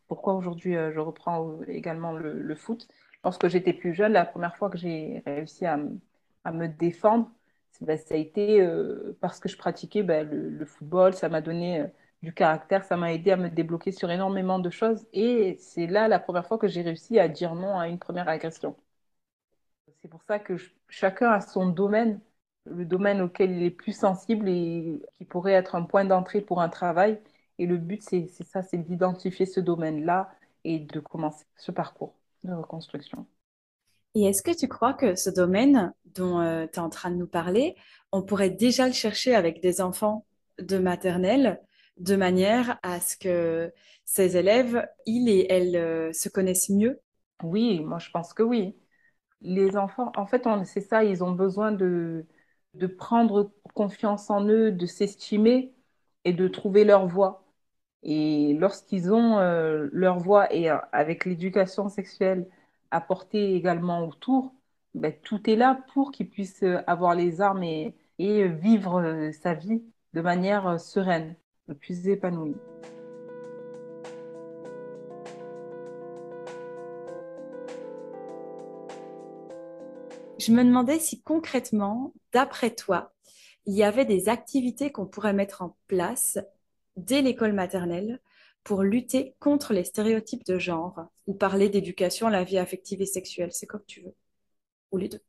Pourquoi 0.09 0.35
aujourd'hui 0.35 0.75
je 0.75 1.01
reprends 1.01 1.61
également 1.69 2.13
le, 2.13 2.55
foot? 2.55 2.87
Lorsque 3.25 3.49
j'étais 3.49 3.73
plus 3.73 3.95
jeune, 3.95 4.13
la 4.13 4.27
première 4.27 4.57
fois 4.57 4.71
que 4.71 4.79
j'ai 4.79 5.23
réussi 5.27 5.65
à, 5.67 5.79
me 6.53 6.67
défendre, 6.67 7.31
ben, 7.81 7.99
ça 7.99 8.15
a 8.15 8.19
été 8.19 8.67
parce 9.21 9.41
que 9.41 9.49
je 9.49 9.57
pratiquais 9.57 10.03
le, 10.03 10.65
football, 10.67 11.15
ça 11.15 11.29
m'a 11.29 11.41
donné 11.41 11.87
du 12.23 12.33
caractère, 12.33 12.85
ça 12.85 12.97
m'a 12.97 13.13
aidé 13.13 13.33
à 13.33 13.37
me 13.37 13.49
débloquer 13.49 13.93
sur 13.93 14.11
énormément 14.11 14.59
de 14.59 14.71
choses. 14.71 15.07
Et 15.13 15.57
c'est 15.59 15.87
là 15.87 16.09
la 16.09 16.19
première 16.21 16.47
fois 16.47 16.59
que 16.59 16.69
j'ai 16.69 16.83
réussi 16.83 17.19
à 17.19 17.29
dire 17.29 17.55
non 17.55 17.79
à 17.79 17.89
une 17.89 17.99
première 17.99 18.29
agression. 18.29 18.77
C'est 20.01 20.09
pour 20.09 20.23
ça 20.25 20.39
que 20.39 20.57
chacun 20.89 21.31
a 21.31 21.41
son 21.41 21.67
domaine, 21.67 22.21
le 22.67 22.85
domaine 22.85 23.21
auquel 23.21 23.51
il 23.53 23.63
est 23.63 23.71
plus 23.71 23.97
sensible 23.97 24.49
et 24.49 25.01
qui 25.19 25.25
pourrait 25.25 25.53
être 25.53 25.75
un 25.75 25.83
point 25.83 26.05
d'entrée 26.05 26.41
pour 26.41 26.61
un 26.61 26.69
travail. 26.69 27.21
Et 27.59 27.67
le 27.67 27.77
but, 27.77 28.03
c'est 28.03 28.29
ça, 28.45 28.63
c'est 28.63 28.79
d'identifier 28.79 29.47
ce 29.47 29.61
domaine-là 29.61 30.33
et 30.65 30.79
de 30.79 31.01
commencer 31.01 31.45
ce 31.57 31.71
parcours 31.71 32.15
de 32.45 32.53
reconstruction. 32.53 33.27
Et 34.15 34.25
est-ce 34.25 34.43
que 34.43 34.57
tu 34.57 34.69
crois 34.69 34.95
que 34.95 35.15
ce 35.15 35.31
domaine 35.31 35.93
dont 36.05 36.67
tu 36.67 36.79
es 36.79 36.79
en 36.79 36.91
train 36.91 37.11
de 37.11 37.17
nous 37.17 37.27
parler, 37.27 37.77
on 38.13 38.23
pourrait 38.23 38.51
déjà 38.51 38.87
le 38.87 38.93
chercher 38.93 39.35
avec 39.35 39.61
des 39.61 39.81
enfants 39.81 40.25
de 40.59 40.79
maternelle 40.79 41.61
de 41.99 42.17
manière 42.17 42.79
à 42.83 43.01
ce 43.01 43.17
que 43.17 43.73
ces 44.05 44.37
élèves, 44.37 44.87
ils 45.07 45.29
et 45.29 45.47
elles 45.51 46.15
se 46.15 46.29
connaissent 46.29 46.71
mieux 46.71 47.01
Oui, 47.43 47.81
moi 47.81 47.99
je 47.99 48.11
pense 48.11 48.35
que 48.35 48.43
oui. 48.43 48.77
Les 49.43 49.77
enfants, 49.77 50.13
en 50.17 50.27
fait, 50.27 50.47
c'est 50.65 50.81
ça, 50.81 51.05
ils 51.05 51.25
ont 51.25 51.33
besoin 51.33 51.73
de, 51.73 52.27
de 52.75 52.87
prendre 52.87 53.53
confiance 53.75 54.31
en 54.31 54.47
eux, 54.47 54.73
de 54.73 54.87
s'estimer 54.87 55.75
et 56.25 56.33
de 56.33 56.49
trouver 56.49 56.85
leur 56.85 57.07
voie. 57.07 57.45
Et 58.03 58.55
lorsqu'ils 58.55 59.13
ont 59.13 59.39
euh, 59.39 59.89
leur 59.93 60.19
voie 60.19 60.53
et 60.53 60.71
euh, 60.71 60.79
avec 60.93 61.25
l'éducation 61.25 61.89
sexuelle 61.89 62.49
apportée 62.91 63.55
également 63.55 64.07
autour, 64.07 64.55
ben, 64.95 65.13
tout 65.23 65.49
est 65.51 65.57
là 65.57 65.81
pour 65.95 66.13
qu'ils 66.13 66.29
puissent 66.31 66.63
euh, 66.65 66.83
avoir 66.87 67.15
les 67.15 67.41
armes 67.41 67.63
et, 67.63 67.95
vivre 68.19 69.31
sa 69.33 69.55
vie 69.55 69.83
de 70.13 70.21
manière 70.21 70.79
sereine, 70.81 71.35
plus 71.75 72.09
épanouie. 72.09 72.57
Je 80.39 80.51
me 80.51 80.65
demandais 80.65 80.99
si 80.99 81.23
concrètement, 81.23 82.13
d'après 82.33 82.75
toi, 82.75 83.13
il 83.67 83.75
y 83.75 83.85
avait 83.85 84.05
des 84.05 84.29
activités 84.29 84.91
qu'on 84.91 85.07
pourrait 85.07 85.33
mettre 85.33 85.63
en 85.63 85.77
place 85.87 86.39
dès 86.97 87.23
l'école 87.23 87.53
maternelle 87.53 88.21
pour 88.65 88.83
lutter 88.83 89.35
contre 89.39 89.73
les 89.73 89.85
stéréotypes 89.85 90.45
de 90.45 90.59
genre 90.59 91.07
ou 91.27 91.35
parler 91.35 91.69
d'éducation 91.69 92.27
à 92.27 92.31
la 92.31 92.45
vie 92.45 92.59
affective 92.59 93.01
et 93.01 93.07
sexuelle. 93.07 93.53
C'est 93.53 93.67
comme 93.67 93.85
tu 93.87 94.01
veux. 94.03 94.15
Ou 94.91 94.99
les 94.99 95.09
deux. 95.09 95.21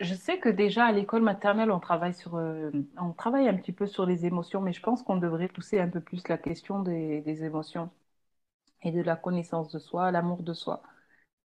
Je 0.00 0.14
sais 0.14 0.38
que 0.38 0.48
déjà 0.48 0.86
à 0.86 0.92
l'école 0.92 1.22
maternelle, 1.22 1.70
on 1.70 1.80
travaille 1.80 2.14
sur, 2.14 2.36
euh, 2.36 2.70
on 2.98 3.12
travaille 3.12 3.48
un 3.48 3.56
petit 3.56 3.72
peu 3.72 3.86
sur 3.86 4.06
les 4.06 4.26
émotions, 4.26 4.60
mais 4.60 4.72
je 4.72 4.80
pense 4.82 5.02
qu'on 5.02 5.16
devrait 5.16 5.48
pousser 5.48 5.80
un 5.80 5.88
peu 5.88 6.00
plus 6.00 6.26
la 6.28 6.38
question 6.38 6.80
des, 6.80 7.44
émotions 7.44 7.90
et 8.82 8.92
de 8.92 9.02
la 9.02 9.16
connaissance 9.16 9.72
de 9.72 9.78
soi, 9.78 10.10
l'amour 10.10 10.42
de 10.42 10.54
soi 10.54 10.82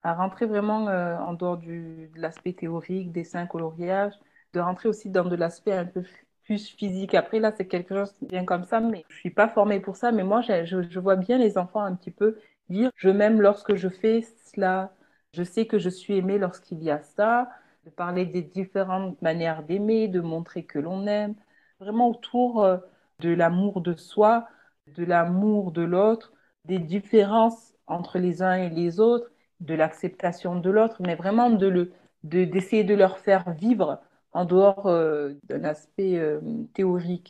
à 0.04 0.14
rentrer 0.16 0.46
vraiment 0.46 0.88
euh, 0.90 1.18
en 1.18 1.34
dehors 1.34 1.58
de 1.58 2.10
l'aspect 2.16 2.54
théorique, 2.54 3.12
dessin, 3.12 3.48
coloriage, 3.48 4.14
de 4.54 4.60
rentrer 4.60 4.90
aussi 4.90 5.10
dans 5.10 5.26
de 5.26 5.36
l'aspect 5.36 5.74
un 5.74 5.86
peu 5.86 6.04
plus 6.44 6.70
physique. 6.70 7.16
Après, 7.16 7.40
là, 7.40 7.52
c'est 7.58 7.68
quelque 7.68 7.96
chose 7.96 8.14
qui 8.14 8.28
vient 8.28 8.46
comme 8.46 8.64
ça, 8.66 8.80
mais 8.82 9.06
je 9.10 9.18
suis 9.18 9.32
pas 9.32 9.50
formée 9.50 9.80
pour 9.80 9.98
ça. 9.98 10.12
Mais 10.12 10.24
moi, 10.24 10.42
je 10.42 11.00
vois 11.00 11.16
bien 11.18 11.38
les 11.40 11.58
enfants 11.58 11.82
un 11.82 11.96
petit 11.96 12.12
peu 12.12 12.40
dire 12.70 12.92
je 12.96 13.10
m'aime 13.10 13.42
lorsque 13.42 13.76
je 13.76 13.90
fais 13.90 14.22
cela, 14.46 14.94
je 15.34 15.44
sais 15.44 15.68
que 15.68 15.80
je 15.80 15.90
suis 15.90 16.18
aimée 16.18 16.38
lorsqu'il 16.38 16.84
y 16.84 16.92
a 16.92 17.02
ça, 17.02 17.50
de 17.86 17.92
parler 17.92 18.26
des 18.26 18.42
différentes 18.42 19.22
manières 19.22 19.64
d'aimer, 19.64 20.08
de 20.08 20.20
montrer 20.20 20.66
que 20.66 20.80
l'on 20.80 21.06
aime, 21.06 21.36
vraiment 21.80 22.10
autour 22.10 22.64
euh, 22.64 22.78
de 23.20 23.30
l'amour 23.30 23.82
de 23.82 23.96
soi, 23.96 24.48
de 24.88 25.04
l'amour 25.04 25.72
de 25.72 25.84
l'autre, 25.84 26.34
des 26.66 26.80
différences 26.80 27.74
entre 27.88 28.18
les 28.18 28.42
uns 28.42 28.56
et 28.56 28.70
les 28.70 29.00
autres 29.00 29.30
de 29.60 29.76
l'acceptation 29.76 30.60
de 30.60 30.70
l'autre, 30.70 30.98
mais 31.00 31.16
vraiment 31.16 31.50
de 31.50 31.68
le, 31.68 31.92
d'essayer 32.24 32.84
de, 32.84 32.96
leur 32.96 33.20
faire 33.20 33.52
vivre 33.54 34.02
en 34.32 34.46
dehors 34.46 34.88
euh, 34.88 35.34
d'un 35.44 35.64
aspect 35.64 36.18
euh, 36.18 36.42
théorique. 36.74 37.30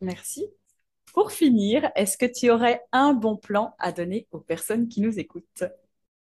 Merci. 0.00 0.48
Pour 1.12 1.30
finir, 1.30 1.90
est-ce 1.94 2.18
que 2.18 2.26
tu 2.26 2.50
aurais 2.50 2.82
un 2.90 3.14
bon 3.14 3.36
plan 3.36 3.74
à 3.78 3.92
donner 3.92 4.26
aux 4.32 4.40
personnes 4.40 4.88
qui 4.88 5.00
nous 5.00 5.18
écoutent? 5.20 5.64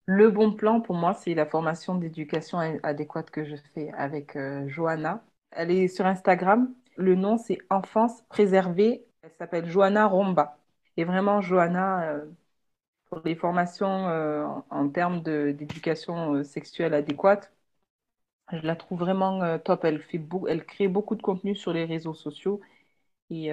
Le 0.06 0.30
bon 0.30 0.52
plan 0.52 0.80
pour 0.80 0.96
moi, 0.96 1.14
c'est 1.14 1.34
la 1.34 1.46
formation 1.46 1.94
d'éducation 1.94 2.58
adéquate 2.82 3.30
que 3.30 3.44
je 3.44 3.56
fais 3.74 3.90
avec 3.92 4.36
euh, 4.36 4.68
Johanna. 4.68 5.24
Elle 5.50 5.70
est 5.70 5.88
sur 5.88 6.06
Instagram. 6.06 6.74
Le 6.96 7.14
nom, 7.14 7.38
c'est 7.38 7.58
Enfance 7.70 8.22
préservée. 8.28 9.06
Elle 9.22 9.32
s'appelle 9.38 9.66
Johanna 9.66 10.06
Romba. 10.06 10.58
Et 10.96 11.04
vraiment, 11.04 11.40
Johanna, 11.40 12.20
les 13.24 13.34
formations 13.34 14.08
euh, 14.08 14.46
en, 14.70 14.88
termes 14.88 15.22
d'éducation 15.22 16.34
euh, 16.34 16.44
sexuelle 16.44 16.94
adéquate, 16.94 17.52
je 18.52 18.66
la 18.66 18.76
trouve 18.76 19.00
vraiment 19.00 19.42
euh, 19.42 19.58
top. 19.58 19.84
Elle, 19.84 20.00
fait 20.02 20.20
elle 20.48 20.64
crée 20.66 20.88
beaucoup 20.88 21.14
de 21.16 21.22
contenu 21.22 21.54
sur 21.56 21.72
les 21.72 21.84
réseaux 21.84 22.14
sociaux 22.14 22.60
et 23.30 23.50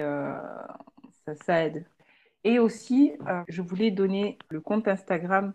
ça, 1.36 1.64
aide. 1.64 1.84
Et 2.44 2.58
aussi, 2.58 3.12
je 3.48 3.62
voulais 3.62 3.90
donner 3.90 4.38
le 4.48 4.60
compte 4.60 4.88
Instagram 4.88 5.54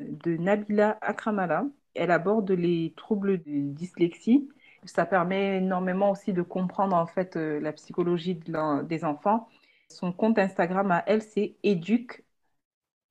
de 0.00 0.36
Nabila 0.36 0.98
Akramala. 1.00 1.66
Elle 1.94 2.10
aborde 2.10 2.50
les 2.50 2.94
troubles 2.96 3.38
de 3.42 3.72
dyslexie. 3.72 4.48
Ça 4.84 5.06
permet 5.06 5.58
énormément 5.58 6.12
aussi 6.12 6.32
de 6.32 6.42
comprendre 6.42 6.96
en 6.96 7.06
fait 7.06 7.36
la 7.36 7.72
psychologie 7.72 8.36
des 8.36 9.04
enfants. 9.04 9.48
Son 9.88 10.12
compte 10.12 10.38
Instagram 10.38 10.90
à 10.90 11.02
elle, 11.06 11.22
c'est 11.22 11.56
éduque 11.62 12.22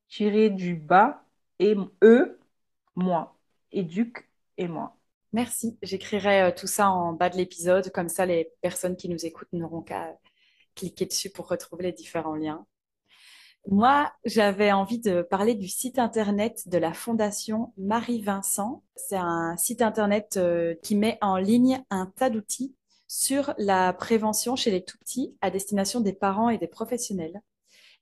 tiré 0.09 0.49
du 0.49 0.75
bas 0.75 1.23
et 1.59 1.75
e, 2.03 2.39
moi. 2.95 3.37
Éduque 3.71 4.29
et 4.57 4.67
moi. 4.67 4.97
Merci. 5.33 5.77
J'écrirai 5.81 6.43
euh, 6.43 6.51
tout 6.51 6.67
ça 6.67 6.89
en 6.89 7.13
bas 7.13 7.29
de 7.29 7.37
l'épisode. 7.37 7.91
Comme 7.91 8.09
ça, 8.09 8.25
les 8.25 8.51
personnes 8.61 8.95
qui 8.95 9.09
nous 9.09 9.25
écoutent 9.25 9.51
n'auront 9.53 9.81
qu'à 9.81 10.17
cliquer 10.75 11.05
dessus 11.05 11.29
pour 11.29 11.47
retrouver 11.49 11.83
les 11.85 11.91
différents 11.93 12.35
liens. 12.35 12.65
Moi, 13.69 14.09
j'avais 14.23 14.71
envie 14.71 14.99
de 14.99 15.21
parler 15.21 15.53
du 15.53 15.67
site 15.67 15.99
internet 15.99 16.69
de 16.69 16.77
la 16.77 16.93
Fondation 16.93 17.73
Marie-Vincent. 17.77 18.81
C'est 18.95 19.17
un 19.17 19.57
site 19.57 19.81
internet 19.81 20.37
euh, 20.37 20.73
qui 20.83 20.95
met 20.95 21.17
en 21.19 21.35
ligne 21.35 21.83
un 21.89 22.05
tas 22.05 22.29
d'outils 22.29 22.73
sur 23.09 23.53
la 23.57 23.91
prévention 23.91 24.55
chez 24.55 24.71
les 24.71 24.85
tout-petits 24.85 25.35
à 25.41 25.51
destination 25.51 25.99
des 25.99 26.13
parents 26.13 26.49
et 26.49 26.57
des 26.57 26.67
professionnels. 26.67 27.41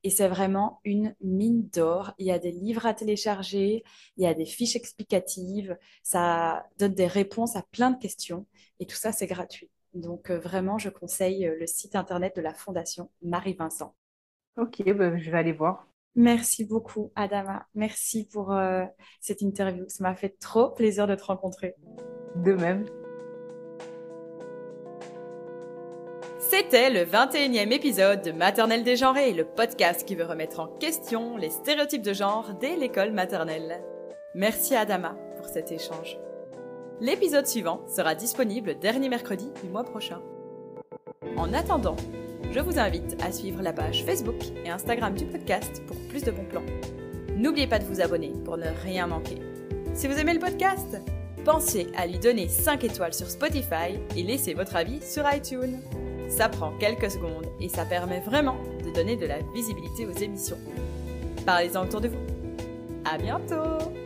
Et 0.04 0.12
c'est 0.12 0.28
vraiment 0.28 0.82
une 0.84 1.16
mine 1.20 1.68
d'or. 1.70 2.14
Il 2.20 2.28
y 2.28 2.32
a 2.32 2.38
des 2.38 2.52
livres 2.52 2.86
à 2.86 2.94
télécharger, 2.94 3.84
il 4.18 4.24
y 4.24 4.28
a 4.28 4.36
des 4.36 4.46
fiches 4.46 4.76
explicatives, 4.76 5.76
ça 6.04 6.64
donne 6.78 6.94
des 6.94 7.08
réponses 7.08 7.56
à 7.56 7.64
plein 7.72 7.90
de 7.90 7.98
questions. 7.98 8.46
Et 8.80 8.86
tout 8.86 8.96
ça, 8.96 9.12
c'est 9.12 9.26
gratuit. 9.26 9.72
Donc 9.96 10.30
euh, 10.30 10.38
vraiment, 10.38 10.78
je 10.78 10.90
conseille 10.90 11.48
euh, 11.48 11.56
le 11.60 11.66
site 11.66 11.96
internet 11.96 12.36
de 12.36 12.42
la 12.42 12.54
Fondation 12.54 13.10
Marie-Vincent. 13.24 13.96
Ok, 14.58 14.84
bah, 14.94 15.18
je 15.18 15.32
vais 15.32 15.38
aller 15.38 15.52
voir. 15.52 15.88
Merci 16.16 16.64
beaucoup, 16.64 17.12
Adama. 17.16 17.66
Merci 17.76 18.28
pour 18.32 18.54
euh, 18.54 18.86
cette 19.20 19.42
interview. 19.42 19.84
Ça 19.90 20.04
m'a 20.04 20.16
fait 20.16 20.38
trop 20.40 20.70
plaisir 20.70 21.08
de 21.08 21.16
te 21.16 21.24
rencontrer. 21.24 21.76
De 22.36 22.54
même. 22.54 22.86
C'était 26.40 26.90
le 26.90 27.02
21e 27.02 27.72
épisode 27.72 28.22
de 28.22 28.32
Maternelle 28.32 28.84
dégenrée, 28.84 29.34
le 29.34 29.46
podcast 29.46 30.06
qui 30.06 30.16
veut 30.16 30.26
remettre 30.26 30.60
en 30.60 30.68
question 30.68 31.36
les 31.38 31.50
stéréotypes 31.50 32.04
de 32.04 32.14
genre 32.14 32.54
dès 32.62 32.78
l'école 32.78 33.12
maternelle. 33.12 33.84
Merci 34.36 34.76
à 34.76 34.82
Adama 34.82 35.18
pour 35.38 35.48
cet 35.48 35.72
échange. 35.72 36.18
L'épisode 37.02 37.48
suivant 37.48 37.82
sera 37.88 38.16
disponible 38.16 38.80
dernier 38.80 39.10
mercredi 39.10 39.52
du 39.64 39.70
mois 39.70 39.84
prochain. 39.84 40.22
En 41.36 41.52
attendant, 41.52 41.98
je 42.52 42.60
vous 42.60 42.80
invite 42.80 43.22
à 43.24 43.32
suivre 43.32 43.62
la 43.62 43.74
page 43.74 44.04
Facebook 44.06 44.42
et 44.66 44.70
Instagram 44.70 45.14
du 45.14 45.26
podcast 45.26 45.82
pour 45.88 45.98
plus 46.10 46.24
de 46.24 46.32
bons 46.32 46.46
plans. 46.46 46.66
N'oubliez 47.36 47.68
pas 47.68 47.80
de 47.80 47.86
vous 47.86 48.02
abonner 48.02 48.32
pour 48.44 48.58
ne 48.58 48.68
rien 48.84 49.08
manquer. 49.08 49.38
Si 49.94 50.08
vous 50.08 50.18
aimez 50.18 50.34
le 50.34 50.40
podcast, 50.40 50.98
pensez 51.44 51.88
à 51.98 52.08
lui 52.08 52.18
donner 52.18 52.48
5 52.48 52.84
étoiles 52.84 53.14
sur 53.14 53.30
Spotify 53.30 54.00
et 54.16 54.24
laissez 54.24 54.54
votre 54.54 54.76
avis 54.76 55.02
sur 55.02 55.24
iTunes. 55.34 55.80
Ça 56.30 56.50
prend 56.50 56.72
quelques 56.80 57.12
secondes 57.12 57.46
et 57.60 57.70
ça 57.70 57.86
permet 57.86 58.20
vraiment 58.22 58.58
de 58.84 58.92
donner 58.92 59.16
de 59.16 59.26
la 59.26 59.40
visibilité 59.54 60.06
aux 60.06 60.18
émissions. 60.18 60.58
Parlez-en 61.46 61.84
autour 61.84 62.02
de 62.02 62.08
vous. 62.08 62.26
À 63.06 63.18
bientôt! 63.18 64.05